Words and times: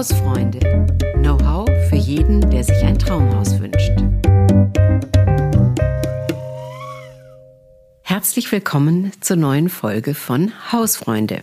Hausfreunde. 0.00 0.60
Know-how 1.16 1.68
für 1.90 1.96
jeden, 1.96 2.48
der 2.48 2.64
sich 2.64 2.82
ein 2.82 2.98
Traumhaus 2.98 3.60
wünscht. 3.60 3.92
Herzlich 8.00 8.50
willkommen 8.50 9.12
zur 9.20 9.36
neuen 9.36 9.68
Folge 9.68 10.14
von 10.14 10.52
Hausfreunde. 10.72 11.42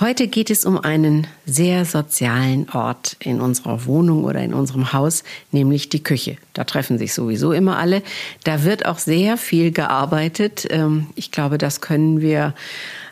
Heute 0.00 0.28
geht 0.28 0.48
es 0.48 0.64
um 0.64 0.78
einen 0.78 1.26
sehr 1.44 1.84
sozialen 1.84 2.70
Ort 2.70 3.18
in 3.20 3.38
unserer 3.38 3.84
Wohnung 3.84 4.24
oder 4.24 4.40
in 4.40 4.54
unserem 4.54 4.94
Haus, 4.94 5.24
nämlich 5.52 5.90
die 5.90 6.02
Küche. 6.02 6.38
Da 6.54 6.64
treffen 6.64 6.96
sich 6.96 7.12
sowieso 7.12 7.52
immer 7.52 7.76
alle. 7.76 8.02
Da 8.42 8.64
wird 8.64 8.86
auch 8.86 8.96
sehr 8.96 9.36
viel 9.36 9.72
gearbeitet. 9.72 10.66
Ähm, 10.70 11.08
ich 11.16 11.32
glaube, 11.32 11.58
das 11.58 11.82
können 11.82 12.22
wir 12.22 12.54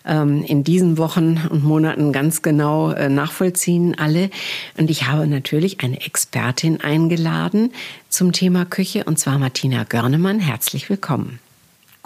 ähm, 0.06 0.42
in 0.44 0.64
diesen 0.64 0.96
Wochen 0.96 1.46
und 1.50 1.62
Monaten 1.62 2.10
ganz 2.14 2.40
genau 2.40 2.92
äh, 2.92 3.10
nachvollziehen, 3.10 3.94
alle. 3.98 4.30
Und 4.78 4.88
ich 4.88 5.06
habe 5.08 5.26
natürlich 5.26 5.84
eine 5.84 6.00
Expertin 6.00 6.80
eingeladen 6.80 7.74
zum 8.08 8.32
Thema 8.32 8.64
Küche, 8.64 9.04
und 9.04 9.18
zwar 9.18 9.38
Martina 9.38 9.84
Görnemann. 9.84 10.40
Herzlich 10.40 10.88
willkommen. 10.88 11.38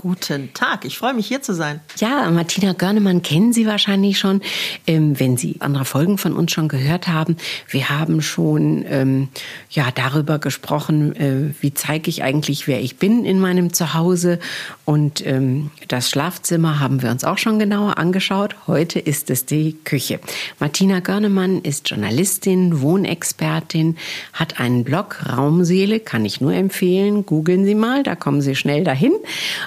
Guten 0.02 0.52
Tag, 0.52 0.84
ich 0.84 0.98
freue 0.98 1.14
mich 1.14 1.28
hier 1.28 1.42
zu 1.42 1.54
sein. 1.54 1.78
Ja, 1.98 2.28
Martina 2.28 2.72
Görnemann 2.72 3.22
kennen 3.22 3.52
Sie 3.52 3.68
wahrscheinlich 3.68 4.18
schon, 4.18 4.42
ähm, 4.88 5.20
wenn 5.20 5.36
Sie 5.36 5.58
andere 5.60 5.84
Folgen 5.84 6.18
von 6.18 6.32
uns 6.32 6.50
schon 6.50 6.66
gehört 6.66 7.06
haben. 7.06 7.36
Wir 7.68 7.88
haben 7.88 8.20
schon 8.20 8.84
ähm, 8.88 9.28
ja 9.70 9.92
darüber 9.94 10.40
gesprochen, 10.40 11.14
äh, 11.14 11.54
wie 11.60 11.72
zeige 11.72 12.10
ich 12.10 12.24
eigentlich, 12.24 12.66
wer 12.66 12.80
ich 12.80 12.96
bin 12.96 13.24
in 13.24 13.38
meinem 13.38 13.72
Zuhause. 13.72 14.40
Und 14.84 15.24
ähm, 15.24 15.70
das 15.86 16.10
Schlafzimmer 16.10 16.80
haben 16.80 17.00
wir 17.00 17.12
uns 17.12 17.22
auch 17.22 17.38
schon 17.38 17.60
genauer 17.60 17.96
angeschaut. 17.96 18.56
Heute 18.66 18.98
ist 18.98 19.30
es 19.30 19.46
die 19.46 19.76
Küche. 19.84 20.18
Martina 20.58 20.98
Görnemann 20.98 21.60
ist 21.62 21.90
Journalistin, 21.90 22.80
Wohnexpertin, 22.80 23.96
hat 24.32 24.58
einen 24.58 24.82
Blog 24.82 25.24
Raumseele, 25.28 26.00
kann 26.00 26.24
ich 26.24 26.40
nur 26.40 26.54
empfehlen. 26.54 27.24
Googeln 27.24 27.64
Sie 27.64 27.76
mal, 27.76 28.02
da 28.02 28.16
kommen 28.16 28.40
Sie 28.40 28.56
schnell 28.56 28.82
dahin. 28.82 29.12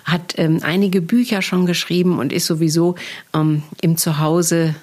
Hat 0.03 0.24
hat 0.25 0.39
ähm, 0.39 0.59
einige 0.63 1.01
Bücher 1.01 1.41
schon 1.41 1.65
geschrieben 1.65 2.19
und 2.19 2.33
ist 2.33 2.47
sowieso 2.47 2.95
ähm, 3.33 3.63
im 3.81 3.97
Zuhause 3.97 4.75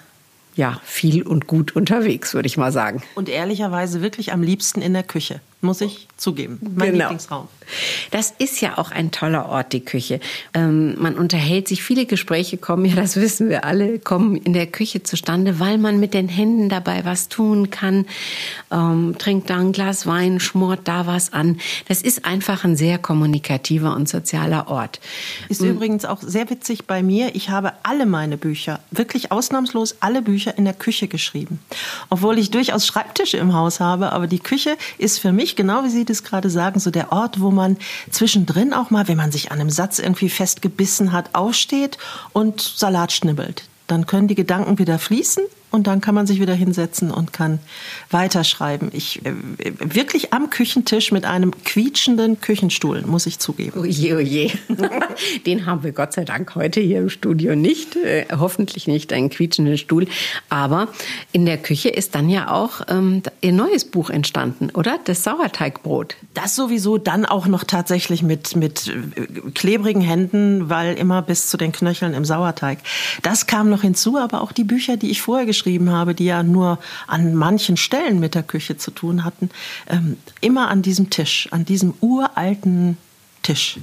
ja 0.54 0.80
viel 0.84 1.22
und 1.22 1.46
gut 1.46 1.74
unterwegs, 1.74 2.34
würde 2.34 2.46
ich 2.46 2.56
mal 2.56 2.72
sagen. 2.72 3.02
Und 3.14 3.28
ehrlicherweise 3.28 4.02
wirklich 4.02 4.32
am 4.32 4.42
liebsten 4.42 4.82
in 4.82 4.92
der 4.92 5.02
Küche 5.02 5.40
muss 5.62 5.80
ich 5.80 6.08
zugeben. 6.16 6.58
Mein 6.60 6.92
genau. 6.92 7.04
Lieblingsraum. 7.04 7.48
Das 8.10 8.34
ist 8.38 8.60
ja 8.60 8.78
auch 8.78 8.90
ein 8.90 9.10
toller 9.12 9.48
Ort, 9.48 9.72
die 9.72 9.84
Küche. 9.84 10.20
Ähm, 10.54 11.00
man 11.00 11.14
unterhält 11.16 11.68
sich, 11.68 11.82
viele 11.82 12.06
Gespräche 12.06 12.56
kommen, 12.56 12.84
ja, 12.86 12.96
das 12.96 13.16
wissen 13.16 13.48
wir 13.48 13.64
alle, 13.64 13.98
kommen 13.98 14.36
in 14.36 14.52
der 14.52 14.66
Küche 14.66 15.02
zustande, 15.02 15.60
weil 15.60 15.78
man 15.78 16.00
mit 16.00 16.14
den 16.14 16.28
Händen 16.28 16.68
dabei 16.68 17.04
was 17.04 17.28
tun 17.28 17.70
kann, 17.70 18.06
ähm, 18.70 19.14
trinkt 19.18 19.50
da 19.50 19.58
ein 19.58 19.72
Glas 19.72 20.06
Wein, 20.06 20.40
schmort 20.40 20.80
da 20.84 21.06
was 21.06 21.32
an. 21.32 21.60
Das 21.88 22.02
ist 22.02 22.24
einfach 22.24 22.64
ein 22.64 22.76
sehr 22.76 22.98
kommunikativer 22.98 23.94
und 23.94 24.08
sozialer 24.08 24.68
Ort. 24.68 25.00
Ist 25.48 25.62
mhm. 25.62 25.70
übrigens 25.70 26.04
auch 26.04 26.20
sehr 26.20 26.50
witzig 26.50 26.86
bei 26.86 27.02
mir. 27.02 27.34
Ich 27.34 27.50
habe 27.50 27.72
alle 27.82 28.06
meine 28.06 28.36
Bücher, 28.36 28.80
wirklich 28.90 29.30
ausnahmslos 29.30 29.96
alle 30.00 30.22
Bücher 30.22 30.58
in 30.58 30.64
der 30.64 30.74
Küche 30.74 31.08
geschrieben. 31.08 31.60
Obwohl 32.10 32.38
ich 32.38 32.50
durchaus 32.50 32.86
Schreibtische 32.86 33.36
im 33.36 33.54
Haus 33.54 33.80
habe, 33.80 34.12
aber 34.12 34.26
die 34.26 34.40
Küche 34.40 34.76
ist 34.98 35.18
für 35.18 35.32
mich 35.32 35.51
genau 35.56 35.84
wie 35.84 35.90
Sie 35.90 36.04
das 36.04 36.24
gerade 36.24 36.50
sagen, 36.50 36.80
so 36.80 36.90
der 36.90 37.12
Ort, 37.12 37.40
wo 37.40 37.50
man 37.50 37.76
zwischendrin 38.10 38.72
auch 38.72 38.90
mal, 38.90 39.08
wenn 39.08 39.16
man 39.16 39.32
sich 39.32 39.50
an 39.52 39.60
einem 39.60 39.70
Satz 39.70 39.98
irgendwie 39.98 40.28
festgebissen 40.28 41.12
hat, 41.12 41.34
aufsteht 41.34 41.98
und 42.32 42.60
Salat 42.60 43.12
schnibbelt. 43.12 43.64
Dann 43.86 44.06
können 44.06 44.28
die 44.28 44.34
Gedanken 44.34 44.78
wieder 44.78 44.98
fließen 44.98 45.44
und 45.72 45.86
dann 45.86 46.00
kann 46.02 46.14
man 46.14 46.26
sich 46.26 46.38
wieder 46.38 46.54
hinsetzen 46.54 47.10
und 47.10 47.32
kann 47.32 47.58
weiterschreiben. 48.10 48.90
Ich 48.92 49.24
äh, 49.24 49.32
wirklich 49.80 50.32
am 50.32 50.50
Küchentisch 50.50 51.12
mit 51.12 51.24
einem 51.24 51.50
quietschenden 51.64 52.40
Küchenstuhl, 52.40 53.02
muss 53.02 53.26
ich 53.26 53.38
zugeben. 53.38 53.80
Oje, 53.80 54.16
oje. 54.16 54.50
Den 55.46 55.64
haben 55.64 55.82
wir 55.82 55.92
Gott 55.92 56.12
sei 56.12 56.24
Dank 56.24 56.54
heute 56.54 56.80
hier 56.80 56.98
im 56.98 57.08
Studio 57.08 57.56
nicht. 57.56 57.96
Äh, 57.96 58.26
hoffentlich 58.38 58.86
nicht 58.86 59.12
einen 59.14 59.30
quietschenden 59.30 59.78
Stuhl. 59.78 60.06
Aber 60.50 60.88
in 61.32 61.46
der 61.46 61.56
Küche 61.56 61.88
ist 61.88 62.14
dann 62.14 62.28
ja 62.28 62.50
auch 62.50 62.82
ähm, 62.88 63.22
Ihr 63.40 63.52
neues 63.52 63.86
Buch 63.86 64.10
entstanden, 64.10 64.70
oder? 64.74 64.98
Das 65.04 65.24
Sauerteigbrot. 65.24 66.16
Das 66.34 66.54
sowieso 66.54 66.98
dann 66.98 67.24
auch 67.24 67.46
noch 67.46 67.64
tatsächlich 67.64 68.22
mit, 68.22 68.56
mit 68.56 68.88
äh, 68.88 69.50
klebrigen 69.54 70.02
Händen, 70.02 70.68
weil 70.68 70.96
immer 70.98 71.22
bis 71.22 71.48
zu 71.48 71.56
den 71.56 71.72
Knöcheln 71.72 72.12
im 72.12 72.26
Sauerteig. 72.26 72.78
Das 73.22 73.46
kam 73.46 73.70
noch 73.70 73.80
hinzu, 73.80 74.18
aber 74.18 74.42
auch 74.42 74.52
die 74.52 74.64
Bücher, 74.64 74.98
die 74.98 75.10
ich 75.10 75.22
vorher 75.22 75.46
geschrieben 75.46 75.61
geschrieben 75.62 75.90
habe, 75.90 76.14
die 76.14 76.24
ja 76.24 76.42
nur 76.42 76.78
an 77.06 77.34
manchen 77.34 77.76
Stellen 77.76 78.18
mit 78.18 78.34
der 78.34 78.42
Küche 78.42 78.76
zu 78.76 78.90
tun 78.90 79.24
hatten, 79.24 79.48
ähm, 79.88 80.16
immer 80.40 80.68
an 80.68 80.82
diesem 80.82 81.08
Tisch, 81.08 81.46
an 81.52 81.64
diesem 81.64 81.94
uralten 82.00 82.96
Tisch. 83.42 83.78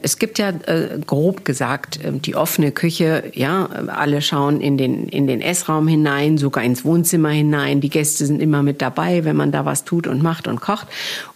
Es 0.00 0.18
gibt 0.18 0.38
ja 0.38 0.50
äh, 0.50 0.98
grob 1.04 1.44
gesagt 1.44 2.02
äh, 2.04 2.12
die 2.12 2.34
offene 2.34 2.72
Küche. 2.72 3.30
Ja, 3.34 3.66
alle 3.88 4.22
schauen 4.22 4.60
in 4.60 4.76
den 4.76 5.08
in 5.08 5.26
den 5.26 5.40
Essraum 5.40 5.86
hinein, 5.86 6.36
sogar 6.36 6.64
ins 6.64 6.84
Wohnzimmer 6.84 7.30
hinein. 7.30 7.80
Die 7.80 7.90
Gäste 7.90 8.26
sind 8.26 8.42
immer 8.42 8.62
mit 8.62 8.82
dabei, 8.82 9.24
wenn 9.24 9.36
man 9.36 9.52
da 9.52 9.64
was 9.64 9.84
tut 9.84 10.06
und 10.06 10.22
macht 10.22 10.48
und 10.48 10.60
kocht. 10.60 10.88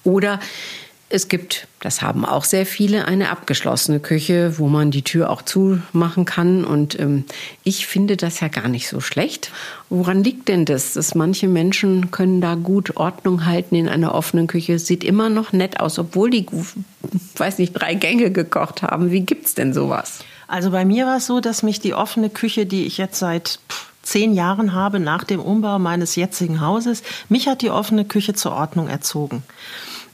Oder 0.02 0.40
es 1.10 1.28
gibt, 1.28 1.68
das 1.80 2.02
haben 2.02 2.24
auch 2.24 2.44
sehr 2.44 2.66
viele, 2.66 3.06
eine 3.06 3.30
abgeschlossene 3.30 4.00
Küche, 4.00 4.58
wo 4.58 4.68
man 4.68 4.90
die 4.90 5.02
Tür 5.02 5.30
auch 5.30 5.42
zumachen 5.42 6.24
kann. 6.24 6.64
Und 6.64 6.98
ähm, 6.98 7.24
ich 7.62 7.86
finde 7.86 8.16
das 8.16 8.40
ja 8.40 8.48
gar 8.48 8.68
nicht 8.68 8.88
so 8.88 9.00
schlecht. 9.00 9.52
Woran 9.90 10.24
liegt 10.24 10.48
denn 10.48 10.64
das, 10.64 10.94
dass 10.94 11.14
manche 11.14 11.46
Menschen 11.46 12.10
können 12.10 12.40
da 12.40 12.54
gut 12.54 12.96
Ordnung 12.96 13.46
halten 13.46 13.74
in 13.74 13.88
einer 13.88 14.14
offenen 14.14 14.46
Küche? 14.46 14.78
Sieht 14.78 15.04
immer 15.04 15.28
noch 15.28 15.52
nett 15.52 15.78
aus, 15.78 15.98
obwohl 15.98 16.30
die, 16.30 16.46
weiß 17.36 17.58
nicht, 17.58 17.74
drei 17.74 17.94
Gänge 17.94 18.30
gekocht 18.30 18.82
haben. 18.82 19.10
Wie 19.10 19.20
gibt's 19.20 19.54
denn 19.54 19.74
sowas? 19.74 20.20
Also 20.48 20.70
bei 20.70 20.84
mir 20.84 21.06
war 21.06 21.18
es 21.18 21.26
so, 21.26 21.40
dass 21.40 21.62
mich 21.62 21.80
die 21.80 21.94
offene 21.94 22.30
Küche, 22.30 22.66
die 22.66 22.86
ich 22.86 22.98
jetzt 22.98 23.18
seit 23.18 23.60
zehn 24.02 24.34
Jahren 24.34 24.72
habe, 24.72 25.00
nach 25.00 25.24
dem 25.24 25.40
Umbau 25.40 25.78
meines 25.78 26.16
jetzigen 26.16 26.60
Hauses, 26.60 27.02
mich 27.28 27.48
hat 27.48 27.62
die 27.62 27.70
offene 27.70 28.04
Küche 28.04 28.34
zur 28.34 28.52
Ordnung 28.52 28.88
erzogen. 28.88 29.42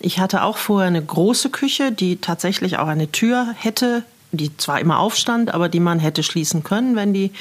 Ich 0.00 0.18
hatte 0.18 0.42
auch 0.42 0.56
vorher 0.56 0.88
eine 0.88 1.02
große 1.02 1.50
Küche, 1.50 1.92
die 1.92 2.16
tatsächlich 2.16 2.78
auch 2.78 2.88
eine 2.88 3.12
Tür 3.12 3.54
hätte 3.54 4.02
die 4.32 4.56
zwar 4.56 4.80
immer 4.80 4.98
aufstand, 4.98 5.52
aber 5.52 5.68
die 5.68 5.80
man 5.80 5.98
hätte 5.98 6.22
schließen 6.22 6.62
können, 6.62 6.94
wenn 6.94 7.12
die, 7.12 7.32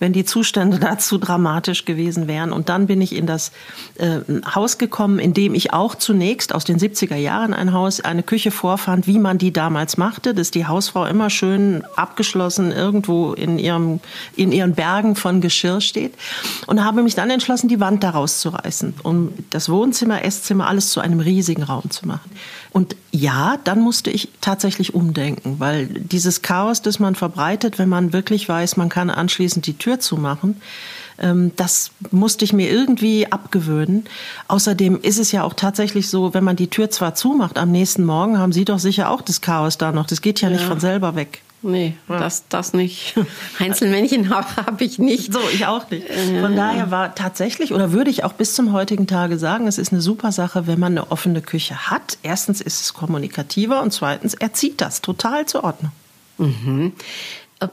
wenn 0.00 0.12
die 0.12 0.24
Zustände 0.24 0.78
dazu 0.80 1.18
dramatisch 1.18 1.84
gewesen 1.84 2.26
wären. 2.26 2.52
Und 2.52 2.68
dann 2.68 2.86
bin 2.86 3.00
ich 3.00 3.14
in 3.14 3.26
das 3.26 3.52
äh, 3.98 4.20
Haus 4.54 4.78
gekommen, 4.78 5.18
in 5.18 5.34
dem 5.34 5.54
ich 5.54 5.72
auch 5.72 5.94
zunächst 5.94 6.54
aus 6.54 6.64
den 6.64 6.78
70er 6.78 7.16
Jahren 7.16 7.54
ein 7.54 7.72
Haus, 7.72 8.00
eine 8.00 8.22
Küche 8.22 8.50
vorfand, 8.50 9.06
wie 9.06 9.18
man 9.18 9.38
die 9.38 9.52
damals 9.52 9.96
machte, 9.96 10.34
dass 10.34 10.50
die 10.50 10.66
Hausfrau 10.66 11.06
immer 11.06 11.30
schön 11.30 11.84
abgeschlossen 11.96 12.72
irgendwo 12.72 13.32
in 13.34 13.58
ihrem, 13.58 14.00
in 14.34 14.52
ihren 14.52 14.74
Bergen 14.74 15.14
von 15.14 15.40
Geschirr 15.40 15.80
steht. 15.80 16.14
Und 16.66 16.84
habe 16.84 17.02
mich 17.02 17.14
dann 17.14 17.30
entschlossen, 17.30 17.68
die 17.68 17.80
Wand 17.80 18.02
daraus 18.02 18.40
zu 18.40 18.48
reißen, 18.48 18.94
um 19.02 19.32
das 19.50 19.68
Wohnzimmer, 19.68 20.24
Esszimmer, 20.24 20.66
alles 20.66 20.90
zu 20.90 21.00
einem 21.00 21.20
riesigen 21.20 21.62
Raum 21.62 21.90
zu 21.90 22.06
machen. 22.06 22.30
Und 22.72 22.96
ja, 23.10 23.58
dann 23.64 23.80
musste 23.80 24.10
ich 24.10 24.30
tatsächlich 24.40 24.94
umdenken, 24.94 25.56
weil 25.58 25.86
dieses 25.86 26.40
Chaos, 26.40 26.80
das 26.80 26.98
man 26.98 27.14
verbreitet, 27.14 27.78
wenn 27.78 27.90
man 27.90 28.14
wirklich 28.14 28.48
weiß, 28.48 28.78
man 28.78 28.88
kann 28.88 29.10
anschließend 29.10 29.66
die 29.66 29.76
Tür 29.76 30.00
zumachen, 30.00 30.56
ähm, 31.18 31.52
das 31.56 31.90
musste 32.10 32.46
ich 32.46 32.54
mir 32.54 32.70
irgendwie 32.70 33.30
abgewöhnen. 33.30 34.04
Außerdem 34.48 35.00
ist 35.02 35.18
es 35.18 35.32
ja 35.32 35.42
auch 35.42 35.52
tatsächlich 35.52 36.08
so, 36.08 36.32
wenn 36.32 36.44
man 36.44 36.56
die 36.56 36.68
Tür 36.68 36.90
zwar 36.90 37.14
zumacht, 37.14 37.58
am 37.58 37.70
nächsten 37.70 38.04
Morgen 38.04 38.38
haben 38.38 38.52
Sie 38.52 38.64
doch 38.64 38.78
sicher 38.78 39.10
auch 39.10 39.20
das 39.20 39.42
Chaos 39.42 39.76
da 39.76 39.92
noch. 39.92 40.06
Das 40.06 40.22
geht 40.22 40.40
ja, 40.40 40.48
ja. 40.48 40.56
nicht 40.56 40.64
von 40.64 40.80
selber 40.80 41.14
weg. 41.14 41.42
Nee, 41.62 41.94
ja. 42.08 42.18
das, 42.18 42.48
das 42.48 42.72
nicht. 42.72 43.14
Einzelmännchen 43.58 44.30
habe 44.34 44.56
hab 44.56 44.80
ich 44.80 44.98
nicht. 44.98 45.32
So, 45.32 45.40
ich 45.52 45.66
auch 45.66 45.88
nicht. 45.90 46.06
Von 46.08 46.56
daher 46.56 46.90
war 46.90 47.14
tatsächlich, 47.14 47.72
oder 47.72 47.92
würde 47.92 48.10
ich 48.10 48.24
auch 48.24 48.32
bis 48.32 48.54
zum 48.54 48.72
heutigen 48.72 49.06
Tage 49.06 49.38
sagen, 49.38 49.68
es 49.68 49.78
ist 49.78 49.92
eine 49.92 50.00
super 50.00 50.32
Sache, 50.32 50.66
wenn 50.66 50.80
man 50.80 50.92
eine 50.92 51.10
offene 51.12 51.40
Küche 51.40 51.90
hat. 51.90 52.18
Erstens 52.22 52.60
ist 52.60 52.80
es 52.80 52.94
kommunikativer 52.94 53.80
und 53.82 53.92
zweitens 53.92 54.34
erzieht 54.34 54.80
das 54.80 55.02
total 55.02 55.46
zur 55.46 55.64
Ordnung. 55.64 55.92
Mhm. 56.38 56.92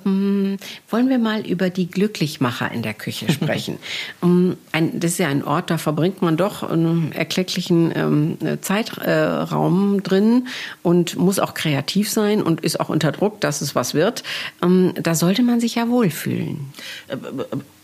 Ähm, 0.05 0.57
wollen 0.89 1.09
wir 1.09 1.19
mal 1.19 1.45
über 1.45 1.69
die 1.69 1.89
Glücklichmacher 1.89 2.71
in 2.71 2.81
der 2.81 2.93
Küche 2.93 3.31
sprechen. 3.31 3.77
um, 4.21 4.57
ein, 4.71 4.99
das 4.99 5.11
ist 5.11 5.17
ja 5.19 5.27
ein 5.27 5.43
Ort, 5.43 5.69
da 5.69 5.77
verbringt 5.77 6.21
man 6.21 6.37
doch 6.37 6.63
einen 6.63 7.11
erklecklichen 7.11 7.91
ähm, 7.95 8.37
Zeitraum 8.61 9.99
äh, 9.99 10.01
drin 10.01 10.47
und 10.83 11.17
muss 11.17 11.39
auch 11.39 11.53
kreativ 11.53 12.09
sein 12.09 12.41
und 12.41 12.61
ist 12.61 12.79
auch 12.79 12.89
unter 12.89 13.11
Druck, 13.11 13.41
dass 13.41 13.61
es 13.61 13.75
was 13.75 13.93
wird. 13.93 14.23
Ähm, 14.61 14.93
da 14.95 15.15
sollte 15.15 15.43
man 15.43 15.59
sich 15.59 15.75
ja 15.75 15.89
wohlfühlen. 15.89 16.71
Äh, 17.07 17.17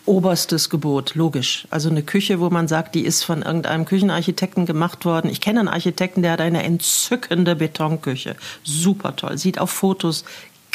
oberstes 0.05 0.69
Gebot, 0.69 1.15
logisch. 1.15 1.67
Also 1.69 1.89
eine 1.89 2.03
Küche, 2.03 2.39
wo 2.39 2.49
man 2.49 2.67
sagt, 2.67 2.95
die 2.95 3.05
ist 3.05 3.23
von 3.23 3.41
irgendeinem 3.41 3.85
Küchenarchitekten 3.85 4.65
gemacht 4.65 5.05
worden. 5.05 5.29
Ich 5.29 5.41
kenne 5.41 5.59
einen 5.59 5.69
Architekten, 5.69 6.21
der 6.21 6.33
hat 6.33 6.41
eine 6.41 6.63
entzückende 6.63 7.55
Betonküche. 7.55 8.35
Super 8.63 9.15
toll. 9.15 9.37
Sieht 9.37 9.59
auf 9.59 9.71
Fotos 9.71 10.23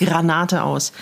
Granate 0.05 0.63
aus. 0.63 0.93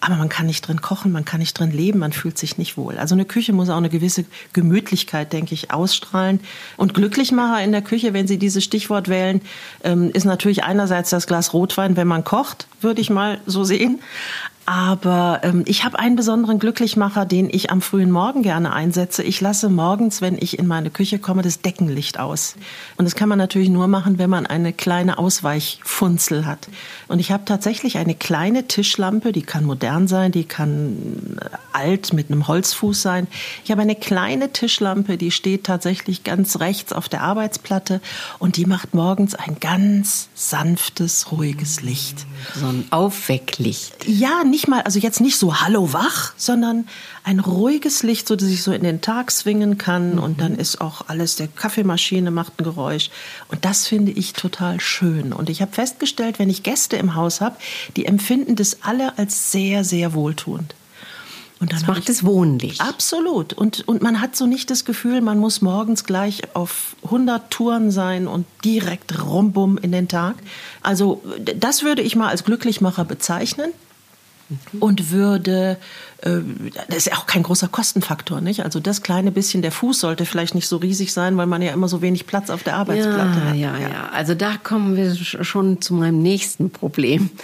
aber 0.00 0.14
man 0.14 0.28
kann 0.28 0.46
nicht 0.46 0.66
drin 0.66 0.80
kochen, 0.80 1.10
man 1.10 1.24
kann 1.24 1.40
nicht 1.40 1.58
drin 1.58 1.72
leben, 1.72 1.98
man 1.98 2.12
fühlt 2.12 2.38
sich 2.38 2.56
nicht 2.56 2.76
wohl. 2.76 2.98
Also 2.98 3.16
eine 3.16 3.24
Küche 3.24 3.52
muss 3.52 3.68
auch 3.68 3.76
eine 3.76 3.88
gewisse 3.88 4.24
Gemütlichkeit, 4.52 5.32
denke 5.32 5.54
ich, 5.54 5.72
ausstrahlen. 5.72 6.38
Und 6.76 6.94
Glücklichmacher 6.94 7.62
in 7.64 7.72
der 7.72 7.82
Küche, 7.82 8.12
wenn 8.12 8.28
Sie 8.28 8.38
dieses 8.38 8.62
Stichwort 8.62 9.08
wählen, 9.08 9.40
ähm, 9.82 10.10
ist 10.12 10.24
natürlich 10.24 10.62
einerseits 10.62 11.10
das 11.10 11.26
Glas 11.26 11.52
Rotwein, 11.52 11.96
wenn 11.96 12.06
man 12.06 12.22
kocht, 12.22 12.68
würde 12.80 13.00
ich 13.00 13.10
mal 13.10 13.40
so 13.46 13.64
sehen. 13.64 13.98
Aber 14.68 15.40
ähm, 15.44 15.62
ich 15.64 15.84
habe 15.84 15.98
einen 15.98 16.14
besonderen 16.14 16.58
Glücklichmacher, 16.58 17.24
den 17.24 17.48
ich 17.50 17.70
am 17.70 17.80
frühen 17.80 18.10
Morgen 18.10 18.42
gerne 18.42 18.70
einsetze. 18.74 19.22
Ich 19.22 19.40
lasse 19.40 19.70
morgens, 19.70 20.20
wenn 20.20 20.36
ich 20.36 20.58
in 20.58 20.66
meine 20.66 20.90
Küche 20.90 21.18
komme, 21.18 21.40
das 21.40 21.62
Deckenlicht 21.62 22.20
aus. 22.20 22.54
Und 22.98 23.06
das 23.06 23.14
kann 23.14 23.30
man 23.30 23.38
natürlich 23.38 23.70
nur 23.70 23.88
machen, 23.88 24.18
wenn 24.18 24.28
man 24.28 24.44
eine 24.44 24.74
kleine 24.74 25.16
Ausweichfunzel 25.16 26.44
hat. 26.44 26.68
Und 27.06 27.18
ich 27.18 27.32
habe 27.32 27.46
tatsächlich 27.46 27.96
eine 27.96 28.14
kleine 28.14 28.68
Tischlampe, 28.68 29.32
die 29.32 29.40
kann 29.40 29.64
modern 29.64 30.06
sein, 30.06 30.32
die 30.32 30.44
kann 30.44 31.38
äh, 31.40 31.46
alt 31.72 32.12
mit 32.12 32.30
einem 32.30 32.46
Holzfuß 32.46 33.00
sein. 33.00 33.26
Ich 33.64 33.70
habe 33.70 33.80
eine 33.80 33.96
kleine 33.96 34.52
Tischlampe, 34.52 35.16
die 35.16 35.30
steht 35.30 35.64
tatsächlich 35.64 36.24
ganz 36.24 36.60
rechts 36.60 36.92
auf 36.92 37.08
der 37.08 37.22
Arbeitsplatte 37.22 38.02
und 38.38 38.58
die 38.58 38.66
macht 38.66 38.92
morgens 38.92 39.34
ein 39.34 39.56
ganz 39.60 40.28
sanftes, 40.34 41.32
ruhiges 41.32 41.80
Licht. 41.80 42.26
So 42.54 42.66
ein 42.66 42.84
Aufwecklicht. 42.90 44.06
Ja, 44.06 44.44
nicht 44.44 44.57
mal, 44.66 44.80
also 44.82 44.98
jetzt 44.98 45.20
nicht 45.20 45.38
so 45.38 45.60
hallo 45.60 45.92
wach, 45.92 46.32
sondern 46.36 46.88
ein 47.22 47.38
ruhiges 47.38 48.02
Licht, 48.02 48.26
so 48.26 48.34
dass 48.34 48.48
ich 48.48 48.62
so 48.62 48.72
in 48.72 48.82
den 48.82 49.00
Tag 49.00 49.30
swingen 49.30 49.78
kann 49.78 50.14
mhm. 50.14 50.18
und 50.18 50.40
dann 50.40 50.56
ist 50.56 50.80
auch 50.80 51.08
alles, 51.08 51.36
der 51.36 51.48
Kaffeemaschine 51.48 52.30
macht 52.30 52.58
ein 52.58 52.64
Geräusch 52.64 53.10
und 53.48 53.64
das 53.64 53.86
finde 53.86 54.10
ich 54.10 54.32
total 54.32 54.80
schön. 54.80 55.32
Und 55.32 55.50
ich 55.50 55.62
habe 55.62 55.72
festgestellt, 55.72 56.38
wenn 56.38 56.50
ich 56.50 56.62
Gäste 56.62 56.96
im 56.96 57.14
Haus 57.14 57.40
habe, 57.40 57.56
die 57.96 58.06
empfinden 58.06 58.56
das 58.56 58.78
alle 58.82 59.16
als 59.18 59.52
sehr, 59.52 59.84
sehr 59.84 60.14
wohltuend. 60.14 60.74
Und 61.60 61.72
dann 61.72 61.80
das 61.80 61.88
macht 61.88 62.08
es 62.08 62.24
wohnlich. 62.24 62.80
Absolut. 62.80 63.52
Und, 63.52 63.86
und 63.88 64.00
man 64.00 64.20
hat 64.20 64.36
so 64.36 64.46
nicht 64.46 64.70
das 64.70 64.84
Gefühl, 64.84 65.20
man 65.20 65.38
muss 65.38 65.60
morgens 65.60 66.04
gleich 66.04 66.54
auf 66.54 66.94
100 67.04 67.50
Touren 67.50 67.90
sein 67.90 68.28
und 68.28 68.46
direkt 68.64 69.24
rumbum 69.24 69.76
in 69.76 69.90
den 69.90 70.06
Tag. 70.06 70.36
Also 70.82 71.22
das 71.56 71.82
würde 71.82 72.02
ich 72.02 72.14
mal 72.14 72.28
als 72.28 72.44
Glücklichmacher 72.44 73.04
bezeichnen 73.04 73.72
und 74.80 75.10
würde 75.10 75.76
das 76.20 76.96
ist 76.96 77.06
ja 77.06 77.16
auch 77.16 77.26
kein 77.26 77.44
großer 77.44 77.68
Kostenfaktor, 77.68 78.40
nicht? 78.40 78.64
Also 78.64 78.80
das 78.80 79.02
kleine 79.02 79.30
bisschen, 79.30 79.62
der 79.62 79.70
Fuß 79.70 80.00
sollte 80.00 80.26
vielleicht 80.26 80.56
nicht 80.56 80.66
so 80.66 80.78
riesig 80.78 81.12
sein, 81.12 81.36
weil 81.36 81.46
man 81.46 81.62
ja 81.62 81.72
immer 81.72 81.86
so 81.86 82.02
wenig 82.02 82.26
Platz 82.26 82.50
auf 82.50 82.64
der 82.64 82.74
Arbeitsplatte 82.74 83.38
ja, 83.38 83.44
hat. 83.44 83.56
Ja, 83.56 83.78
ja, 83.78 83.88
ja. 83.88 84.08
Also 84.12 84.34
da 84.34 84.56
kommen 84.56 84.96
wir 84.96 85.14
schon 85.14 85.80
zu 85.80 85.94
meinem 85.94 86.20
nächsten 86.20 86.70
Problem. 86.70 87.30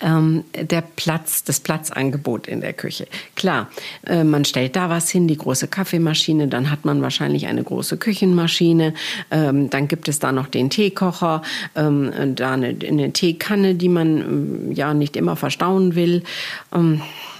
Ähm, 0.00 0.44
der 0.54 0.82
Platz, 0.82 1.42
das 1.42 1.58
Platzangebot 1.58 2.46
in 2.46 2.60
der 2.60 2.72
Küche. 2.72 3.08
Klar, 3.34 3.68
äh, 4.06 4.22
man 4.22 4.44
stellt 4.44 4.76
da 4.76 4.88
was 4.90 5.10
hin, 5.10 5.26
die 5.26 5.36
große 5.36 5.66
Kaffeemaschine, 5.66 6.46
dann 6.46 6.70
hat 6.70 6.84
man 6.84 7.02
wahrscheinlich 7.02 7.48
eine 7.48 7.64
große 7.64 7.96
Küchenmaschine, 7.96 8.94
ähm, 9.32 9.70
dann 9.70 9.88
gibt 9.88 10.08
es 10.08 10.20
da 10.20 10.30
noch 10.30 10.46
den 10.46 10.70
Teekocher, 10.70 11.42
ähm, 11.74 12.12
da 12.36 12.52
eine, 12.52 12.76
eine 12.86 13.12
Teekanne, 13.12 13.74
die 13.74 13.88
man 13.88 14.18
ähm, 14.18 14.72
ja 14.72 14.94
nicht 14.94 15.16
immer 15.16 15.34
verstauen 15.34 15.96
will. 15.96 16.22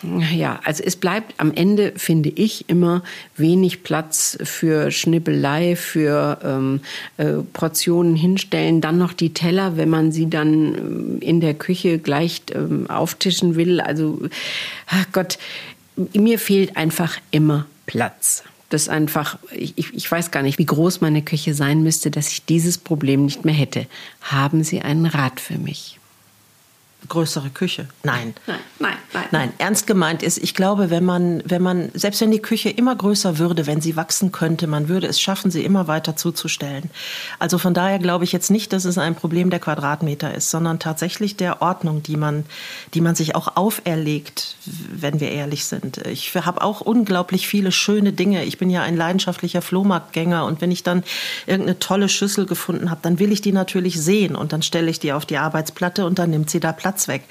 Ja, 0.03 0.61
also 0.65 0.83
es 0.85 0.97
bleibt 0.97 1.35
am 1.39 1.53
Ende, 1.53 1.93
finde 1.97 2.29
ich, 2.29 2.69
immer 2.69 3.03
wenig 3.37 3.83
Platz 3.83 4.39
für 4.43 4.91
Schnippelei, 4.91 5.77
für 5.77 6.39
ähm, 6.45 6.81
äh, 7.17 7.43
Portionen 7.53 8.15
hinstellen. 8.15 8.81
Dann 8.81 8.99
noch 8.99 9.13
die 9.13 9.35
Teller, 9.35 9.77
wenn 9.77 9.89
man 9.89 10.13
sie 10.13 10.31
dann 10.31 10.75
ähm, 10.75 11.19
in 11.21 11.41
der 11.41 11.55
Küche 11.55 11.99
gleich 11.99 12.43
ähm, 12.55 12.89
auftischen 12.89 13.57
will. 13.57 13.81
Also, 13.81 14.21
ach 14.87 15.07
Gott, 15.13 15.39
mir 16.15 16.39
fehlt 16.39 16.77
einfach 16.77 17.19
immer 17.31 17.67
Platz. 17.87 18.45
Das 18.71 18.83
ist 18.83 18.89
einfach, 18.91 19.39
ich, 19.51 19.95
ich 19.95 20.11
weiß 20.11 20.31
gar 20.31 20.43
nicht, 20.43 20.59
wie 20.59 20.67
groß 20.67 21.01
meine 21.01 21.23
Küche 21.23 21.55
sein 21.55 21.83
müsste, 21.83 22.11
dass 22.11 22.31
ich 22.31 22.45
dieses 22.45 22.77
Problem 22.79 23.25
nicht 23.25 23.45
mehr 23.45 23.55
hätte. 23.55 23.87
Haben 24.21 24.63
Sie 24.63 24.81
einen 24.81 25.07
Rat 25.07 25.41
für 25.41 25.59
mich? 25.59 25.99
Größere 27.07 27.51
Küche. 27.51 27.87
Nein. 28.03 28.35
Nein, 28.47 28.59
nein, 28.79 28.95
nein. 29.13 29.25
Nein, 29.31 29.53
ernst 29.59 29.87
gemeint 29.87 30.23
ist, 30.23 30.39
ich 30.39 30.55
glaube, 30.55 30.91
wenn 30.91 31.05
man, 31.05 31.43
wenn 31.47 31.63
man, 31.63 31.91
selbst 31.95 32.21
wenn 32.21 32.31
die 32.31 32.41
Küche 32.41 32.71
immer 32.71 32.97
größer 32.97 33.39
würde, 33.39 33.67
wenn 33.67 33.81
sie 33.81 33.97
wachsen 33.97 34.33
könnte, 34.33 34.67
man 34.67 34.89
würde 34.89 35.07
es 35.07 35.21
schaffen, 35.21 35.51
sie 35.51 35.65
immer 35.65 35.87
weiter 35.87 36.17
zuzustellen. 36.17 36.91
Also 37.39 37.59
von 37.59 37.73
daher 37.73 37.99
glaube 37.99 38.25
ich 38.25 38.33
jetzt 38.33 38.51
nicht, 38.51 38.73
dass 38.73 38.85
es 38.85 38.99
ein 38.99 39.15
Problem 39.15 39.51
der 39.51 39.61
Quadratmeter 39.61 40.35
ist, 40.35 40.51
sondern 40.51 40.81
tatsächlich 40.81 41.37
der 41.37 41.63
Ordnung, 41.63 42.03
die 42.03 42.17
man, 42.17 42.45
die 42.95 43.01
man 43.01 43.15
sich 43.15 43.37
auch 43.37 43.57
auferlegt, 43.57 44.57
wenn 44.65 45.21
wir 45.21 45.31
ehrlich 45.31 45.67
sind. 45.67 45.99
Ich 45.99 46.35
habe 46.35 46.63
auch 46.63 46.81
unglaublich 46.81 47.47
viele 47.47 47.71
schöne 47.71 48.13
Dinge. 48.13 48.45
Ich 48.45 48.59
bin 48.59 48.71
ja 48.71 48.83
ein 48.83 48.97
leidenschaftlicher 48.97 49.63
Flohmarktgänger 49.63 50.45
und 50.45 50.61
wenn 50.61 50.73
ich 50.73 50.83
dann 50.83 51.05
irgendeine 51.47 51.79
tolle 51.79 52.09
Schüssel 52.09 52.47
gefunden 52.47 52.91
habe, 52.91 53.01
dann 53.03 53.19
will 53.19 53.31
ich 53.31 53.41
die 53.41 53.53
natürlich 53.53 54.01
sehen 54.01 54.35
und 54.35 54.53
dann 54.53 54.63
stelle 54.63 54.91
ich 54.91 54.99
die 54.99 55.13
auf 55.13 55.27
die 55.27 55.39
Arbeitsplatte 55.39 56.05
und 56.05 56.19
dann 56.19 56.31
nimmt 56.31 56.51
sie 56.51 56.61
da 56.61 56.73
Platz 56.73 56.98
Platz. 57.07 57.23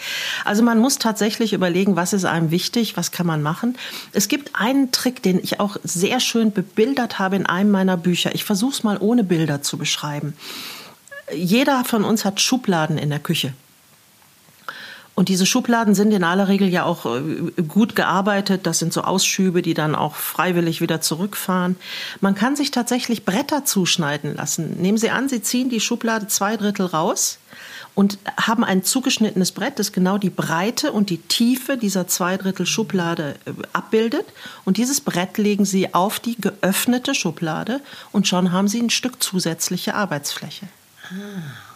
Also 0.45 0.63
man 0.63 0.79
muss 0.79 0.97
tatsächlich 0.97 1.53
überlegen, 1.53 1.95
was 1.95 2.13
ist 2.13 2.25
einem 2.25 2.51
wichtig, 2.51 2.97
was 2.97 3.11
kann 3.11 3.27
man 3.27 3.41
machen. 3.41 3.77
Es 4.13 4.27
gibt 4.27 4.51
einen 4.55 4.91
Trick, 4.91 5.21
den 5.21 5.39
ich 5.39 5.59
auch 5.59 5.77
sehr 5.83 6.19
schön 6.19 6.51
bebildert 6.51 7.19
habe 7.19 7.35
in 7.35 7.45
einem 7.45 7.71
meiner 7.71 7.97
Bücher. 7.97 8.33
Ich 8.33 8.43
versuche 8.43 8.71
es 8.71 8.83
mal 8.83 8.97
ohne 8.99 9.23
Bilder 9.23 9.61
zu 9.61 9.77
beschreiben. 9.77 10.35
Jeder 11.33 11.83
von 11.83 12.03
uns 12.03 12.23
hat 12.23 12.39
Schubladen 12.39 12.97
in 12.97 13.09
der 13.09 13.19
Küche. 13.19 13.53
Und 15.17 15.29
diese 15.29 15.47
Schubladen 15.47 15.95
sind 15.95 16.11
in 16.11 16.23
aller 16.23 16.47
Regel 16.47 16.69
ja 16.69 16.83
auch 16.83 17.07
äh, 17.07 17.63
gut 17.67 17.95
gearbeitet. 17.95 18.67
Das 18.67 18.77
sind 18.77 18.93
so 18.93 19.01
Ausschübe, 19.01 19.63
die 19.63 19.73
dann 19.73 19.95
auch 19.95 20.13
freiwillig 20.13 20.79
wieder 20.79 21.01
zurückfahren. 21.01 21.75
Man 22.21 22.35
kann 22.35 22.55
sich 22.55 22.69
tatsächlich 22.69 23.25
Bretter 23.25 23.65
zuschneiden 23.65 24.35
lassen. 24.35 24.79
Nehmen 24.79 24.99
Sie 24.99 25.09
an, 25.09 25.27
Sie 25.27 25.41
ziehen 25.41 25.71
die 25.71 25.79
Schublade 25.79 26.27
zwei 26.27 26.55
Drittel 26.55 26.85
raus 26.85 27.39
und 27.95 28.19
haben 28.39 28.63
ein 28.63 28.83
zugeschnittenes 28.83 29.53
Brett, 29.53 29.79
das 29.79 29.91
genau 29.91 30.19
die 30.19 30.29
Breite 30.29 30.91
und 30.91 31.09
die 31.09 31.17
Tiefe 31.17 31.77
dieser 31.77 32.07
Zweidrittel 32.07 32.67
Schublade 32.67 33.37
äh, 33.47 33.53
abbildet. 33.73 34.27
Und 34.65 34.77
dieses 34.77 35.01
Brett 35.01 35.39
legen 35.39 35.65
Sie 35.65 35.95
auf 35.95 36.19
die 36.19 36.39
geöffnete 36.39 37.15
Schublade 37.15 37.81
und 38.11 38.27
schon 38.27 38.51
haben 38.51 38.67
Sie 38.67 38.79
ein 38.79 38.91
Stück 38.91 39.23
zusätzliche 39.23 39.95
Arbeitsfläche. 39.95 40.67
Ah. 41.05 41.66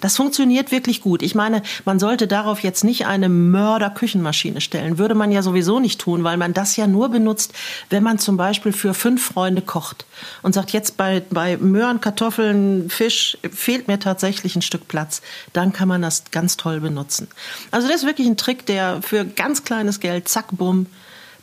Das 0.00 0.16
funktioniert 0.16 0.70
wirklich 0.70 1.00
gut. 1.00 1.22
Ich 1.22 1.34
meine, 1.34 1.62
man 1.84 1.98
sollte 1.98 2.26
darauf 2.26 2.62
jetzt 2.62 2.84
nicht 2.84 3.06
eine 3.06 3.28
Mörder-Küchenmaschine 3.28 4.60
stellen. 4.60 4.98
Würde 4.98 5.14
man 5.14 5.32
ja 5.32 5.42
sowieso 5.42 5.80
nicht 5.80 6.00
tun, 6.00 6.24
weil 6.24 6.36
man 6.36 6.54
das 6.54 6.76
ja 6.76 6.86
nur 6.86 7.08
benutzt, 7.08 7.52
wenn 7.90 8.02
man 8.02 8.18
zum 8.18 8.36
Beispiel 8.36 8.72
für 8.72 8.94
fünf 8.94 9.24
Freunde 9.24 9.62
kocht 9.62 10.06
und 10.42 10.54
sagt, 10.54 10.70
jetzt 10.70 10.96
bei, 10.96 11.22
bei 11.30 11.56
Möhren, 11.56 12.00
Kartoffeln, 12.00 12.88
Fisch 12.90 13.38
fehlt 13.50 13.88
mir 13.88 13.98
tatsächlich 13.98 14.56
ein 14.56 14.62
Stück 14.62 14.88
Platz. 14.88 15.22
Dann 15.52 15.72
kann 15.72 15.88
man 15.88 16.02
das 16.02 16.24
ganz 16.30 16.56
toll 16.56 16.80
benutzen. 16.80 17.28
Also 17.70 17.88
das 17.88 17.98
ist 17.98 18.06
wirklich 18.06 18.26
ein 18.26 18.36
Trick, 18.36 18.66
der 18.66 19.02
für 19.02 19.24
ganz 19.24 19.64
kleines 19.64 20.00
Geld, 20.00 20.28
zack, 20.28 20.46
bumm, 20.52 20.86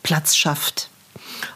Platz 0.02 0.36
schafft. 0.36 0.90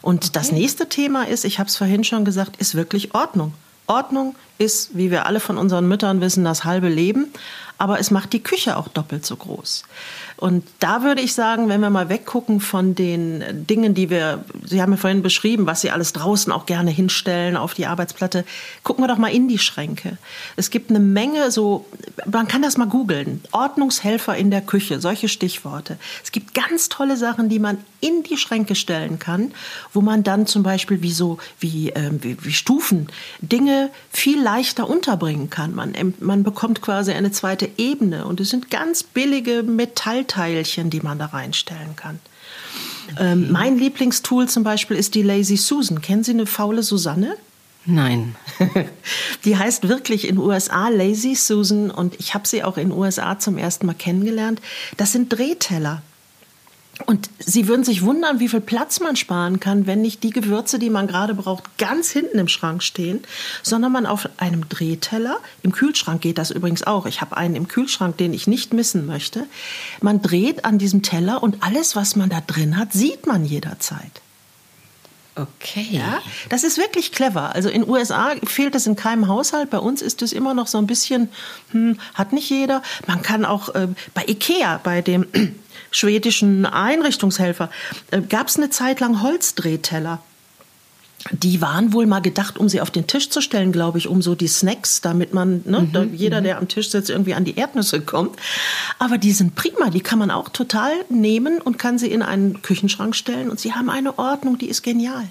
Und 0.01 0.25
okay. 0.25 0.29
das 0.33 0.51
nächste 0.51 0.87
Thema 0.87 1.27
ist, 1.27 1.45
ich 1.45 1.59
habe 1.59 1.69
es 1.69 1.75
vorhin 1.75 2.03
schon 2.03 2.25
gesagt, 2.25 2.57
ist 2.57 2.75
wirklich 2.75 3.13
Ordnung. 3.13 3.53
Ordnung 3.87 4.35
ist, 4.57 4.97
wie 4.97 5.11
wir 5.11 5.25
alle 5.25 5.39
von 5.39 5.57
unseren 5.57 5.87
Müttern 5.87 6.21
wissen, 6.21 6.43
das 6.43 6.63
halbe 6.63 6.89
Leben, 6.89 7.33
aber 7.77 7.99
es 7.99 8.11
macht 8.11 8.33
die 8.33 8.43
Küche 8.43 8.77
auch 8.77 8.87
doppelt 8.87 9.25
so 9.25 9.35
groß. 9.35 9.83
Und 10.37 10.65
da 10.79 11.03
würde 11.03 11.21
ich 11.21 11.33
sagen, 11.33 11.69
wenn 11.69 11.79
wir 11.79 11.89
mal 11.89 12.09
weggucken 12.09 12.59
von 12.59 12.95
den 12.95 13.65
Dingen, 13.65 13.93
die 13.93 14.09
wir, 14.09 14.43
Sie 14.65 14.81
haben 14.81 14.91
ja 14.91 14.97
vorhin 14.97 15.21
beschrieben, 15.21 15.67
was 15.67 15.81
Sie 15.81 15.91
alles 15.91 16.11
draußen 16.11 16.51
auch 16.51 16.65
gerne 16.65 16.91
hinstellen 16.91 17.55
auf 17.55 17.73
die 17.73 17.85
Arbeitsplatte, 17.85 18.43
gucken 18.83 19.03
wir 19.03 19.07
doch 19.07 19.17
mal 19.17 19.31
in 19.33 19.47
die 19.47 19.59
Schränke. 19.59 20.17
Es 20.55 20.69
gibt 20.69 20.89
eine 20.89 20.99
Menge 20.99 21.51
so, 21.51 21.85
man 22.29 22.47
kann 22.47 22.61
das 22.61 22.77
mal 22.77 22.87
googeln, 22.87 23.41
Ordnungshelfer 23.51 24.35
in 24.35 24.51
der 24.51 24.61
Küche, 24.61 24.99
solche 24.99 25.29
Stichworte. 25.29 25.97
Es 26.23 26.31
gibt 26.31 26.53
ganz 26.53 26.89
tolle 26.89 27.15
Sachen, 27.15 27.47
die 27.47 27.59
man 27.59 27.77
in 28.01 28.23
die 28.23 28.37
Schränke 28.37 28.75
stellen 28.75 29.19
kann, 29.19 29.53
wo 29.93 30.01
man 30.01 30.23
dann 30.23 30.45
zum 30.45 30.61
Beispiel 30.61 31.01
wie 31.01 31.13
so, 31.13 31.37
wie, 31.59 31.91
äh, 31.91 32.11
wie, 32.21 32.35
wie 32.43 32.51
Stufen 32.51 33.07
Dinge 33.39 33.91
viel 34.11 34.41
leichter 34.41 34.89
unterbringen 34.89 35.49
kann. 35.49 35.73
Man, 35.73 35.93
man 36.19 36.43
bekommt 36.43 36.81
quasi 36.81 37.13
eine 37.13 37.31
zweite 37.31 37.62
Ebene 37.77 38.25
und 38.25 38.39
es 38.39 38.49
sind 38.49 38.69
ganz 38.69 39.03
billige 39.03 39.63
Metallteilchen, 39.63 40.89
die 40.89 41.01
man 41.01 41.19
da 41.19 41.27
reinstellen 41.27 41.95
kann. 41.95 42.19
Okay. 43.11 43.31
Ähm, 43.31 43.51
mein 43.51 43.77
Lieblingstool 43.77 44.47
zum 44.47 44.63
Beispiel 44.63 44.97
ist 44.97 45.15
die 45.15 45.23
Lazy 45.23 45.57
Susan. 45.57 46.01
Kennen 46.01 46.23
Sie 46.23 46.31
eine 46.31 46.45
faule 46.45 46.83
Susanne? 46.83 47.35
Nein. 47.85 48.35
Die 49.45 49.57
heißt 49.57 49.89
wirklich 49.89 50.27
in 50.27 50.37
USA 50.37 50.87
Lazy 50.87 51.35
Susan 51.35 51.91
und 51.91 52.17
ich 52.17 52.33
habe 52.33 52.47
sie 52.47 52.63
auch 52.63 52.77
in 52.77 52.91
USA 52.91 53.37
zum 53.39 53.57
ersten 53.57 53.87
Mal 53.87 53.93
kennengelernt. 53.93 54.61
Das 54.95 55.11
sind 55.11 55.29
Drehteller. 55.33 56.01
Und 57.07 57.29
Sie 57.39 57.67
würden 57.67 57.83
sich 57.83 58.03
wundern, 58.03 58.39
wie 58.39 58.47
viel 58.47 58.61
Platz 58.61 58.99
man 58.99 59.15
sparen 59.15 59.59
kann, 59.59 59.87
wenn 59.87 60.01
nicht 60.01 60.21
die 60.23 60.29
Gewürze, 60.29 60.77
die 60.77 60.91
man 60.91 61.07
gerade 61.07 61.33
braucht, 61.33 61.77
ganz 61.79 62.11
hinten 62.11 62.37
im 62.37 62.47
Schrank 62.47 62.83
stehen, 62.83 63.21
sondern 63.63 63.91
man 63.91 64.05
auf 64.05 64.29
einem 64.37 64.69
Drehteller, 64.69 65.39
im 65.63 65.71
Kühlschrank 65.71 66.21
geht 66.21 66.37
das 66.37 66.51
übrigens 66.51 66.83
auch, 66.83 67.07
ich 67.07 67.19
habe 67.21 67.35
einen 67.35 67.55
im 67.55 67.67
Kühlschrank, 67.67 68.17
den 68.17 68.33
ich 68.33 68.45
nicht 68.45 68.73
missen 68.73 69.07
möchte, 69.07 69.47
man 70.01 70.21
dreht 70.21 70.65
an 70.65 70.77
diesem 70.77 71.01
Teller 71.01 71.41
und 71.41 71.63
alles, 71.63 71.95
was 71.95 72.15
man 72.15 72.29
da 72.29 72.41
drin 72.41 72.77
hat, 72.77 72.93
sieht 72.93 73.25
man 73.25 73.43
jederzeit. 73.43 74.21
Okay. 75.35 75.87
Ja, 75.89 76.21
das 76.49 76.63
ist 76.63 76.77
wirklich 76.77 77.11
clever. 77.11 77.55
Also 77.55 77.67
in 77.69 77.89
USA 77.89 78.33
fehlt 78.45 78.75
es 78.75 78.85
in 78.85 78.95
keinem 78.95 79.27
Haushalt. 79.27 79.71
Bei 79.71 79.79
uns 79.79 80.03
ist 80.03 80.21
es 80.21 80.31
immer 80.31 80.53
noch 80.53 80.67
so 80.67 80.77
ein 80.77 80.85
bisschen, 80.85 81.29
hm, 81.71 81.97
hat 82.13 82.33
nicht 82.33 82.51
jeder. 82.51 82.83
Man 83.07 83.23
kann 83.23 83.43
auch 83.43 83.73
äh, 83.73 83.87
bei 84.13 84.25
Ikea, 84.27 84.79
bei 84.83 85.01
dem 85.01 85.25
schwedischen 85.93 86.65
Einrichtungshelfer, 86.65 87.69
äh, 88.11 88.21
gab 88.21 88.47
es 88.47 88.57
eine 88.57 88.69
Zeit 88.69 88.99
lang 88.99 89.21
Holzdrehteller. 89.21 90.21
Die 91.31 91.61
waren 91.61 91.93
wohl 91.93 92.05
mal 92.05 92.19
gedacht, 92.19 92.57
um 92.57 92.67
sie 92.67 92.81
auf 92.81 92.91
den 92.91 93.07
Tisch 93.07 93.29
zu 93.29 93.39
stellen, 93.39 93.71
glaube 93.71 93.97
ich, 93.97 94.09
um 94.09 94.21
so 94.21 94.35
die 94.35 94.47
Snacks, 94.47 94.99
damit 94.99 95.33
man, 95.33 95.61
ne, 95.63 95.81
mhm, 95.81 95.91
da 95.93 96.03
jeder, 96.03 96.41
mhm. 96.41 96.43
der 96.43 96.57
am 96.57 96.67
Tisch 96.67 96.89
sitzt, 96.89 97.09
irgendwie 97.09 97.33
an 97.33 97.45
die 97.45 97.55
Erdnüsse 97.55 98.01
kommt. 98.01 98.37
Aber 98.99 99.17
die 99.17 99.31
sind 99.31 99.55
prima, 99.55 99.89
die 99.89 100.01
kann 100.01 100.19
man 100.19 100.31
auch 100.31 100.49
total 100.49 100.91
nehmen 101.09 101.61
und 101.61 101.79
kann 101.79 101.97
sie 101.97 102.11
in 102.11 102.23
einen 102.23 102.61
Küchenschrank 102.61 103.15
stellen 103.15 103.49
und 103.49 103.59
sie 103.59 103.73
haben 103.73 103.89
eine 103.89 104.19
Ordnung, 104.19 104.57
die 104.57 104.67
ist 104.67 104.83
genial. 104.83 105.29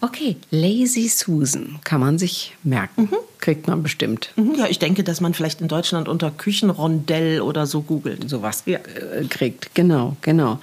Okay, 0.00 0.36
Lazy 0.50 1.08
Susan 1.08 1.80
kann 1.84 2.00
man 2.00 2.18
sich 2.18 2.54
merken. 2.62 3.02
Mhm. 3.02 3.16
Kriegt 3.40 3.66
man 3.66 3.82
bestimmt. 3.82 4.32
Mhm, 4.36 4.54
ja, 4.56 4.66
ich 4.66 4.78
denke, 4.78 5.04
dass 5.04 5.20
man 5.20 5.34
vielleicht 5.34 5.60
in 5.60 5.68
Deutschland 5.68 6.08
unter 6.08 6.30
Küchenrondell 6.30 7.40
oder 7.40 7.66
so 7.66 7.82
googelt. 7.82 8.28
Sowas 8.28 8.62
ja. 8.66 8.78
Äh, 8.78 9.24
kriegt. 9.28 9.74
Genau, 9.74 10.16
genau. 10.22 10.60